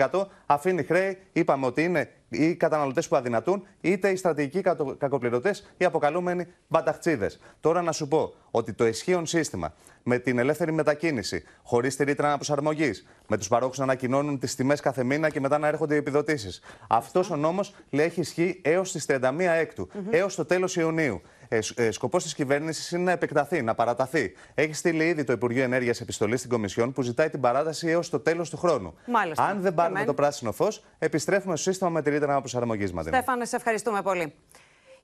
[0.09, 4.61] 30% αφήνει χρέη, είπαμε ότι είναι οι καταναλωτές που αδυνατούν, είτε οι στρατηγικοί
[4.97, 7.39] κακοπληρωτές, οι αποκαλούμενοι μπαταχτσίδες.
[7.59, 9.73] Τώρα να σου πω ότι το ισχύον σύστημα
[10.03, 12.91] με την ελεύθερη μετακίνηση, χωρίς τη ρήτρα αναπροσαρμογή,
[13.27, 16.61] με τους παρόχους να ανακοινώνουν τις τιμές κάθε μήνα και μετά να έρχονται οι επιδοτήσεις.
[16.89, 21.21] Αυτός ο νόμος έχει ισχύ έως τις 31 Έκτου, mm έως το τέλος Ιουνίου.
[21.47, 24.33] Ε, ε, Σκοπός της κυβέρνησης είναι να επεκταθεί, να παραταθεί.
[24.53, 28.19] Έχει στείλει ήδη το Υπουργείο Ενέργειας επιστολή στην Κομισιόν που ζητάει την παράταση έως το
[28.19, 28.93] τέλος του χρόνου.
[29.07, 29.43] Μάλιστα.
[29.43, 33.01] Αν δεν πάρουμε το πράσινο φως, επιστρέφουμε στο σύστημα με τη ρήτρα αναπροσαρμογής μα.
[33.01, 34.33] Στέφανε, σε ευχαριστούμε πολύ.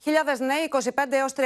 [0.02, 1.40] Χιλιάδες νέοι 25 έως 39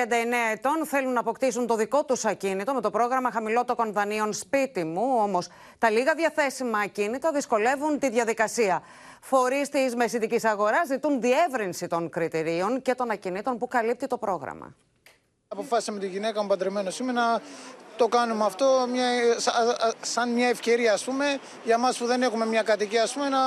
[0.52, 5.02] ετών θέλουν να αποκτήσουν το δικό τους ακίνητο με το πρόγραμμα χαμηλότοκων δανείων σπίτι μου.
[5.22, 8.82] Όμως τα λίγα διαθέσιμα ακίνητα δυσκολεύουν τη διαδικασία.
[9.26, 14.76] Φορείς της μεσητικής αγοράς ζητούν διεύρυνση των κριτηρίων και των ακινήτων που καλύπτει το πρόγραμμα.
[15.48, 17.42] Αποφάσισα με τη γυναίκα μου παντρεμένος είμαι να
[17.98, 19.06] το κάνουμε αυτό μια,
[20.02, 21.26] σαν μια ευκαιρία, ας πούμε,
[21.64, 23.40] για μας που δεν έχουμε μια κατοικία, ας πούμε, να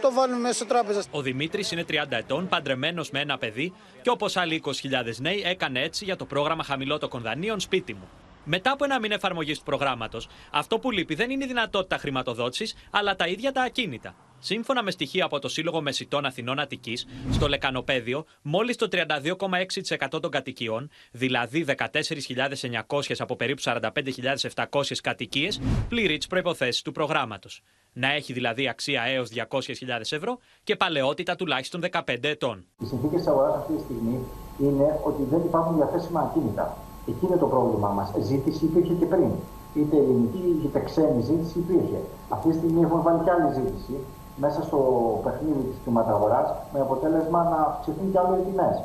[0.00, 1.02] το βάλουμε μέσα στο τράπεζα.
[1.10, 3.72] Ο Δημήτρης είναι 30 ετών, παντρεμένος με ένα παιδί
[4.02, 8.08] και όπως άλλοι 20.000 νέοι έκανε έτσι για το πρόγραμμα χαμηλότοκων δανείων σπίτι μου.
[8.44, 12.74] Μετά από ένα μήνα εφαρμογής του προγράμματος, αυτό που λείπει δεν είναι η δυνατότητα χρηματοδότησης,
[12.90, 14.14] αλλά τα ίδια τα ακίνητα.
[14.48, 20.30] Σύμφωνα με στοιχεία από το Σύλλογο Μεσητών Αθηνών Αττικής, στο Λεκανοπέδιο, μόλις το 32,6% των
[20.30, 27.62] κατοικιών, δηλαδή 14.900 από περίπου 45.700 κατοικίες, πληρεί τις προποθέσει του προγράμματος.
[27.92, 29.68] Να έχει δηλαδή αξία έως 200.000
[30.10, 32.64] ευρώ και παλαιότητα τουλάχιστον 15 ετών.
[32.78, 34.18] Οι συνθήκες της αγοράς αυτή τη στιγμή
[34.58, 36.76] είναι ότι δεν υπάρχουν διαθέσιμα ακίνητα.
[37.08, 38.12] Εκεί είναι το πρόβλημά μας.
[38.20, 39.30] Ζήτηση υπήρχε και πριν.
[39.74, 41.98] Είτε ελληνική είτε ξένη ζήτηση υπήρχε.
[42.28, 43.96] Αυτή τη στιγμή έχουμε βάλει και άλλη ζήτηση
[44.36, 44.80] μέσα στο
[45.24, 48.82] παιχνίδι της χρηματαγοράς με αποτέλεσμα να αυξηθούν κι άλλο οι τιμές.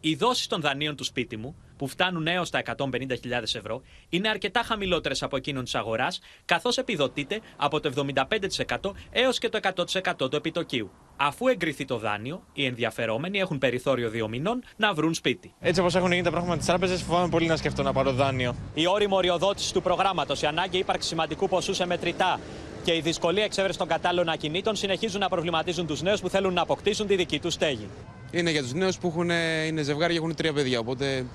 [0.00, 4.62] Οι δόσεις των δανείων του σπίτι μου, που φτάνουν έως τα 150.000 ευρώ, είναι αρκετά
[4.62, 10.36] χαμηλότερες από εκείνων της αγοράς, καθώς επιδοτείται από το 75% έως και το 100% του
[10.36, 10.90] επιτοκίου.
[11.16, 15.54] Αφού εγκριθεί το δάνειο, οι ενδιαφερόμενοι έχουν περιθώριο δύο μηνών να βρουν σπίτι.
[15.60, 18.54] Έτσι όπως έχουν γίνει τα πράγματα τη τράπεζα, φοβάμαι πολύ να σκεφτώ να πάρω δάνειο.
[18.74, 22.40] Η όριμη οριοδότηση του προγράμματος, η ανάγκη ύπαρξης σημαντικού ποσού σε μετρητά
[22.84, 26.62] και η δυσκολία εξέβρεση των κατάλληλων ακινήτων συνεχίζουν να προβληματίζουν τους νέους που θέλουν να
[26.62, 27.88] αποκτήσουν τη δική τους στέγη.
[28.30, 29.30] Είναι για τους νέους που έχουν,
[29.66, 30.78] είναι ζευγάρια και έχουν τρία παιδιά.
[30.78, 31.26] Οπότε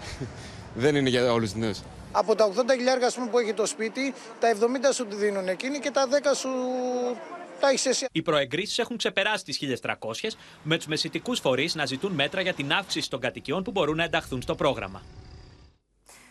[0.82, 1.80] δεν είναι για όλους τους νέους.
[2.12, 4.56] Από τα 80 χιλιάρια που έχει το σπίτι, τα 70
[4.94, 6.48] σου τη δίνουν εκείνοι και τα 10 σου
[7.60, 8.06] τα έχεις εσύ.
[8.12, 9.96] Οι προεγκρίσει έχουν ξεπεράσει τις 1.300,
[10.62, 14.04] με τους μεσητικούς φορείς να ζητούν μέτρα για την αύξηση των κατοικιών που μπορούν να
[14.04, 15.02] ενταχθούν στο πρόγραμμα.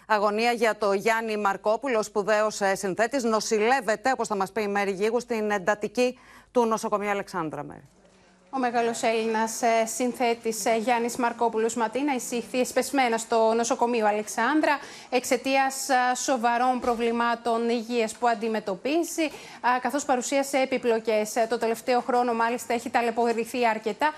[0.08, 5.20] Αγωνία για το Γιάννη Μαρκόπουλος, σπουδαίος συνθέτης, νοσηλεύεται, όπως θα μας πει η Μέρη Γίγου,
[5.20, 6.20] στην εντατική
[6.52, 7.88] του νοσοκομείου Αλεξάνδρα Μέρη.
[8.56, 14.80] Ο μεγάλος Έλληνας ε, συνθέτης ε, Γιάννης Μαρκόπουλος Ματίνα εισήχθη εσπεσμένα στο νοσοκομείο Αλεξάνδρα
[15.10, 19.30] εξαιτίας ε, σοβαρών προβλημάτων υγείας που αντιμετωπίζει,
[19.82, 21.34] καθώς παρουσίασε επιπλοκές.
[21.50, 24.14] Το τελευταίο χρόνο μάλιστα έχει ταλαιπωρηθεί αρκετά.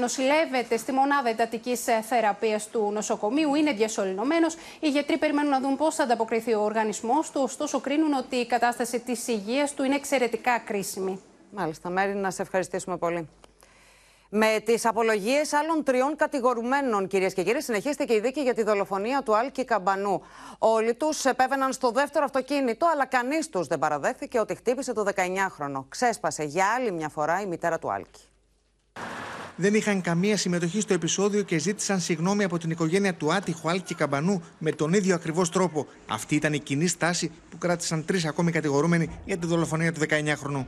[0.00, 4.54] Νοσηλεύεται στη μονάδα εντατικής θεραπείας του νοσοκομείου, είναι διασωληνωμένος.
[4.80, 8.46] Οι γιατροί περιμένουν να δουν πώς θα ανταποκριθεί ο οργανισμός του, ωστόσο κρίνουν ότι η
[8.46, 11.20] κατάσταση της υγείας του είναι εξαιρετικά κρίσιμη.
[11.50, 13.28] Μάλιστα, Μέρη, να σε ευχαριστήσουμε πολύ.
[14.38, 19.22] Με τις απολογίες άλλων τριών κατηγορουμένων, κυρίες και κύριοι, συνεχίστηκε η δίκη για τη δολοφονία
[19.22, 20.22] του Άλκη Καμπανού.
[20.58, 25.84] Όλοι τους επέβαιναν στο δεύτερο αυτοκίνητο, αλλά κανείς τους δεν παραδέχθηκε ότι χτύπησε το 19χρονο.
[25.88, 28.20] Ξέσπασε για άλλη μια φορά η μητέρα του Άλκη.
[29.56, 33.94] Δεν είχαν καμία συμμετοχή στο επεισόδιο και ζήτησαν συγγνώμη από την οικογένεια του άτυχου Άλκη
[33.94, 35.86] Καμπανού με τον ίδιο ακριβώς τρόπο.
[36.08, 40.64] Αυτή ήταν η κοινή στάση που κράτησαν τρεις ακόμη κατηγορούμενοι για τη δολοφονία του 19χρονου.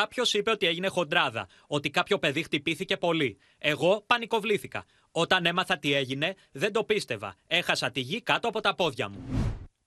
[0.00, 3.38] Κάποιος είπε ότι έγινε χοντράδα, ότι κάποιο παιδί χτυπήθηκε πολύ.
[3.58, 4.84] Εγώ πανικοβλήθηκα.
[5.10, 7.34] Όταν έμαθα τι έγινε, δεν το πίστευα.
[7.46, 9.18] Έχασα τη γη κάτω από τα πόδια μου.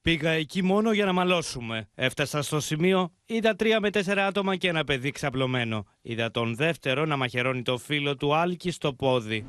[0.01, 1.89] Πήγα εκεί μόνο για να μαλώσουμε.
[1.95, 5.86] Έφτασα στο σημείο, είδα τρία με τέσσερα άτομα και ένα παιδί ξαπλωμένο.
[6.01, 9.45] Είδα τον δεύτερο να μαχαιρώνει το φίλο του Άλκη στο πόδι.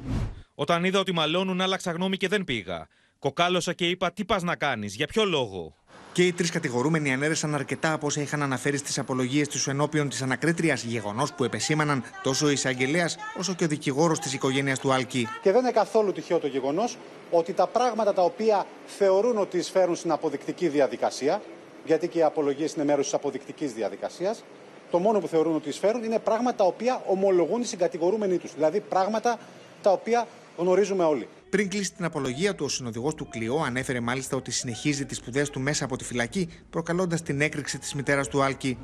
[0.54, 2.88] Όταν είδα ότι μαλώνουν, άλλαξα γνώμη και δεν πήγα.
[3.18, 5.76] Κοκάλωσα και είπα: Τι πας να κάνεις, για ποιο λόγο;
[6.12, 10.22] Και οι τρεις κατηγορούμενοι ανέρεσαν αρκετά από όσα είχαν αναφέρει στις απολογίες τους ενώπιον της
[10.22, 15.28] ανακρίτριας, γεγονός που επεσήμαναν τόσο ο εισαγγελέας όσο και ο δικηγόρος της οικογένειας του Άλκη.
[15.42, 16.98] Και δεν είναι καθόλου τυχαίο το γεγονός
[17.30, 21.42] ότι τα πράγματα τα οποία θεωρούν ότι εισφέρουν στην αποδεικτική διαδικασία,
[21.84, 24.44] γιατί και οι απολογίες είναι μέρος της αποδεικτικής διαδικασίας,
[24.90, 28.54] το μόνο που θεωρούν ότι εισφέρουν είναι πράγματα τα οποία ομολογούν οι συγκατηγορούμενοι τους.
[28.54, 29.38] Δηλαδή πράγματα
[29.82, 31.28] τα οποία γνωρίζουμε όλοι.
[31.50, 35.50] Πριν κλείσει την απολογία του, ο συνοδηγός του Κλειό ανέφερε μάλιστα ότι συνεχίζει τις σπουδές
[35.50, 38.78] του μέσα από τη φυλακή, προκαλώντας την έκρηξη της μητέρας του Άλκη.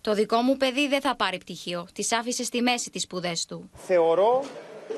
[0.00, 1.86] Το δικό μου παιδί δεν θα πάρει πτυχίο.
[1.94, 3.70] Τη άφησε στη μέση τις σπουδές του.
[3.86, 4.44] Θεωρώ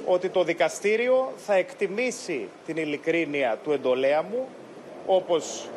[0.07, 4.49] ότι το δικαστήριο θα εκτιμήσει την ειλικρίνεια του εντολέα μου,
[5.07, 5.69] όπως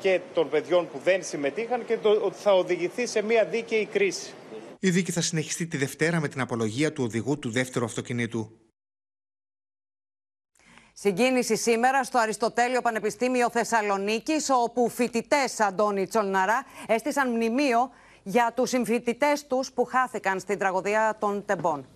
[0.00, 4.30] και των παιδιών που δεν συμμετείχαν και ότι θα οδηγηθεί σε μια δίκαιη κρίση.
[4.78, 8.50] Η δίκη θα συνεχιστεί τη Δευτέρα με την απολογία του οδηγού του δεύτερου αυτοκινήτου.
[10.94, 17.90] Συγκίνηση σήμερα στο Αριστοτέλειο Πανεπιστήμιο Θεσσαλονίκης, όπου φοιτητές Αντώνη Τσολναρά έστησαν μνημείο
[18.22, 21.86] για τους συμφοιτητές τους που χάθηκαν στην τραγωδία των Τεμπών.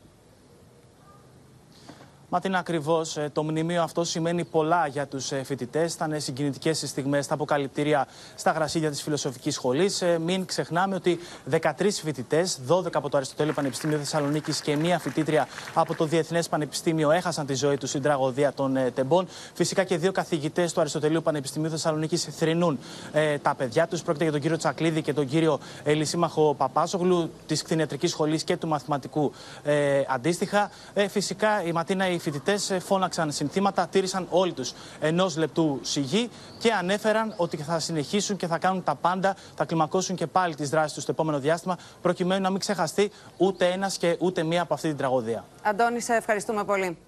[2.29, 3.17] Μα τι ακριβώς.
[3.17, 5.95] Ε, το μνημείο αυτό σημαίνει πολλά για τους ε, φοιτητές.
[5.95, 10.03] Ήταν συγκινητικές οι στιγμές στα αποκαλυπτήρια στα γρασίδια της Φιλοσοφικής Σχολής.
[10.03, 11.19] Ε, μην ξεχνάμε ότι
[11.51, 11.61] 13
[12.03, 17.47] φοιτητές, 12 από το Αριστοτέλειο Πανεπιστήμιο Θεσσαλονίκης και μία φοιτήτρια από το Διεθνές Πανεπιστήμιο έχασαν
[17.47, 19.29] τη ζωή τους στην τραγωδία των Τεμπών.
[19.55, 22.79] Φυσικά και δύο καθηγητές του Αριστοτελείου Πανεπιστημίου Θεσσαλονίκης θρυνούν
[23.13, 24.03] ε, τα παιδιά τους.
[24.03, 28.69] Πρόκειται για τον κύριο Τσακλίδη και τον κύριο Ελισίμαχο Παπάσογλου της κτηνιατρικής σχολής και του
[28.69, 30.71] μαθηματικού ε, αντίστοιχα.
[30.95, 36.31] Ε, φυσικά η Ματίνα οι φοιτητές ε, φώναξαν συνθήματα, τήρησαν όλοι τους ενός λεπτού σιγή
[36.59, 40.69] και ανέφεραν ότι θα συνεχίσουν και θα κάνουν τα πάντα, θα κλιμακώσουν και πάλι τις
[40.69, 44.75] δράσεις τους στο επόμενο διάστημα, προκειμένου να μην ξεχαστεί ούτε ένας και ούτε μία από
[44.75, 45.45] αυτή την τραγωδία.
[45.63, 46.99] Αντώνη, σε ευχαριστούμε πολύ.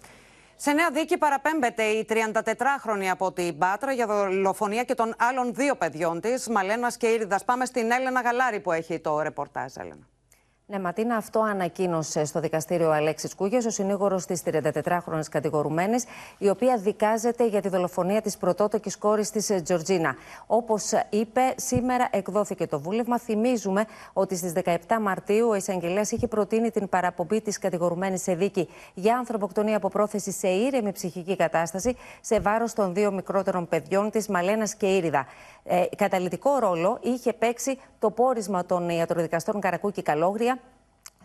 [0.57, 5.75] Σε νέα δίκη παραπέμπεται η 34χρονη από την Πάτρα για δολοφονία και των άλλων δύο
[5.75, 7.41] παιδιών της, Μαλένας και Ήρυδα.
[7.45, 10.18] Πάμε στην Έλενα Γαλάρη που έχει το ρεπορτάζ, Έλενα.
[10.71, 16.05] Ναι, Ματίνα, αυτό ανακοίνωσε στο δικαστήριο Αλέξης Κούγια, ο συνήγορος της 34χρονη κατηγορουμένης,
[16.39, 20.17] η οποία δικάζεται για τη δολοφονία της πρωτότοκης κόρης της ε, Τζορτζίνα.
[20.47, 23.19] Όπως είπε, σήμερα εκδόθηκε το βούλευμα.
[23.19, 28.69] Θυμίζουμε ότι στις 17 Μαρτίου ο εισαγγελέας είχε προτείνει την παραπομπή της κατηγορουμένης σε δίκη
[28.95, 34.29] για ανθρωποκτονία από πρόθεση σε ήρεμη ψυχική κατάσταση σε βάρος των δύο μικρότερων παιδιών της,
[34.29, 35.27] Μαλένας και Ήριδα.
[35.71, 40.59] Ε, καταλητικό ρόλο είχε παίξει το πόρισμα των ιατροδικαστών Καρακού και Καλόγρια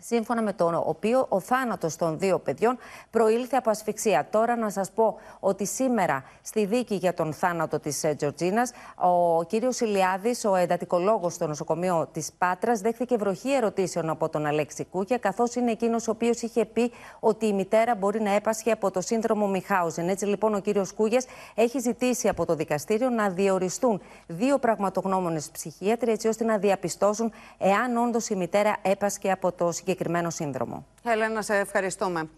[0.06, 2.78] σύμφωνα με τον οποίο ο θάνατος των δύο παιδιών
[3.10, 4.26] προήλθε από ασφυξία.
[4.30, 9.44] Τώρα να σας πω ότι σήμερα στη δίκη για τον θάνατο της ε, Τζορτζίνας, ο
[9.44, 15.18] κύριος Ηλιάδης, ο εντατικολόγος στο νοσοκομείο της Πάτρας, δέχθηκε βροχή ερωτήσεων από τον Αλέξη Κούκια,
[15.18, 19.00] καθώς είναι εκείνος ο οποίος είχε πει ότι η μητέρα μπορεί να έπασχε από το
[19.00, 20.08] σύνδρομο Μιχάουζεν.
[20.08, 26.10] Έτσι λοιπόν ο κύριος Κούγιας έχει ζητήσει από το δικαστήριο να διοριστούν δύο πραγματογνώμονες ψυχίατροι,
[26.12, 30.86] έτσι ώστε να διαπιστώσουν εάν όντως η μητέρα έπασχε από το συγκεκριμένο συγκεκριμένο σύνδρομο.
[31.04, 32.28] Έλενα, σε ευχαριστούμε.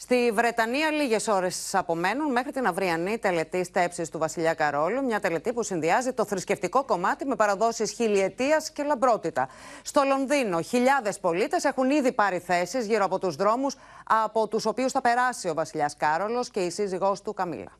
[0.00, 5.52] Στη Βρετανία λίγες ώρες απομένουν μέχρι την αυριανή τελετή στέψης του Βασιλιά Καρόλου, μια τελετή
[5.52, 9.48] που συνδυάζει το θρησκευτικό κομμάτι με παραδόσεις χιλιετίας και λαμπρότητα.
[9.82, 14.92] Στο Λονδίνο χιλιάδες πολίτες έχουν ήδη πάρει θέσεις γύρω από τους δρόμους από τους οποίους
[14.92, 17.72] θα περάσει ο Βασιλιάς Κάρολος και η σύζυγός του Καμίλα.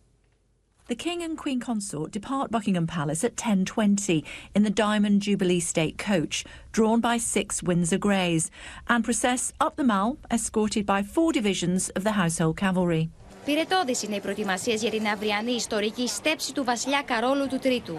[0.87, 5.97] The King and Queen Consort depart Buckingham Palace at 10.20 in the Diamond Jubilee State
[5.97, 8.51] coach, drawn by six Windsor Greys,
[8.87, 13.09] and process up the Mall, escorted by four divisions of the Household Cavalry.
[13.45, 17.97] Πυρετώδης είναι οι προετοιμασίες για την αυριανή ιστορική στέψη του βασιλιά Καρόλου του Τρίτου.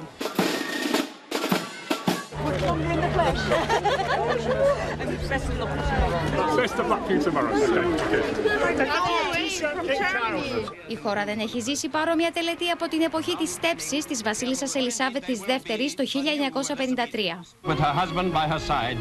[10.88, 15.26] Η χώρα δεν έχει ζήσει παρόμοια τελετή από την εποχή της στέψης της βασίλισσας Ελισάβετ
[15.26, 17.70] της Δεύτερης το 1953.
[17.70, 18.98] With her husband by her side,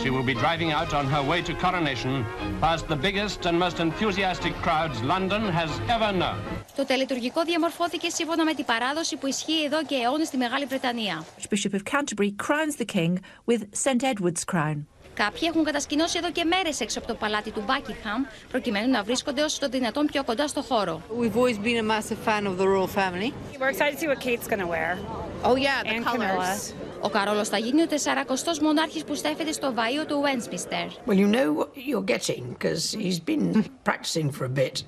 [0.00, 2.12] she will be driving out on her way to coronation
[2.60, 6.38] past the biggest and most enthusiastic crowds London has ever known.
[6.76, 11.24] Το τελετουργικό διαμορφώθηκε σύμφωνα με την παράδοση που ισχύει εδώ και αιώνες στη Μεγάλη Βρετανία.
[11.50, 13.12] Bishop of Canterbury crowns the king
[13.50, 14.86] with St Edward's crown.
[15.14, 19.42] Κάποιοι έχουν κατασκηνώσει εδώ και μέρες έξω από το παλάτι του Buckingham, προκειμένου να βρίσκονται
[19.42, 21.02] όσο το δυνατόν πιο κοντά στο χώρο.
[21.20, 23.32] We've always been a massive fan of the royal family.
[23.58, 24.98] We're excited to see what Kate's going to wear.
[25.44, 26.74] Oh yeah, the And colors.
[27.00, 30.88] Ο Καρόλος θα γίνει ο 40ος μονάρχης που στέφεται στο βαΐο του Westminster.
[31.06, 34.84] Well, you know what you're getting because he's been practicing for a bit.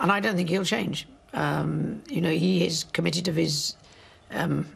[0.00, 1.06] and I don't think he'll change.
[1.44, 3.76] Um, you know, he is committed of his,
[4.40, 4.66] um,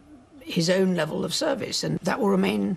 [0.41, 2.77] his own level of service, and that will remain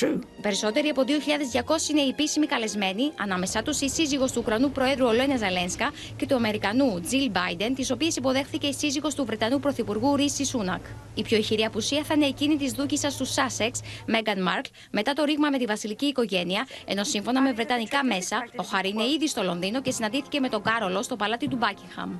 [0.00, 0.18] true.
[0.42, 5.36] Περισσότεροι από 2.200 είναι οι επίσημοι καλεσμένοι, ανάμεσά τους η σύζυγος του Ουκρανού Προέδρου Ολένα
[5.36, 10.44] Ζαλένσκα και του Αμερικανού Τζιλ Μπάιντεν, τις οποίες υποδέχθηκε η σύζυγος του Βρετανού Πρωθυπουργού Ρίση
[10.44, 10.84] Σούνακ.
[11.14, 15.24] Η πιο ηχηρή απουσία θα είναι εκείνη της δούκησας του Σάσεξ, Μέγαν Μάρκ, μετά το
[15.24, 19.42] ρήγμα με τη βασιλική οικογένεια, ενώ σύμφωνα με βρετανικά μέσα, ο Χαρή είναι ήδη στο
[19.42, 22.10] Λονδίνο και συναντήθηκε με τον Κάρολο στο παλάτι του Μπάκιχαμ.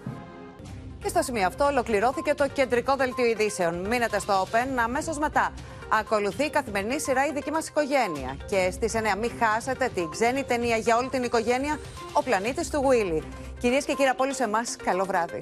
[1.02, 3.86] Και στο σημείο αυτό ολοκληρώθηκε το κεντρικό δελτίο ειδήσεων.
[3.86, 5.52] Μείνετε στο Open αμέσως μετά.
[5.92, 8.36] Ακολουθεί η καθημερινή σειρά η δική μας οικογένεια.
[8.48, 11.78] Και στις 9 μην χάσετε την ξένη ταινία για όλη την οικογένεια,
[12.12, 13.22] Ο πλανήτης του Βουίλι.
[13.60, 15.38] Κυρίες και κύριοι από όλους εμάς, καλό βράδυ.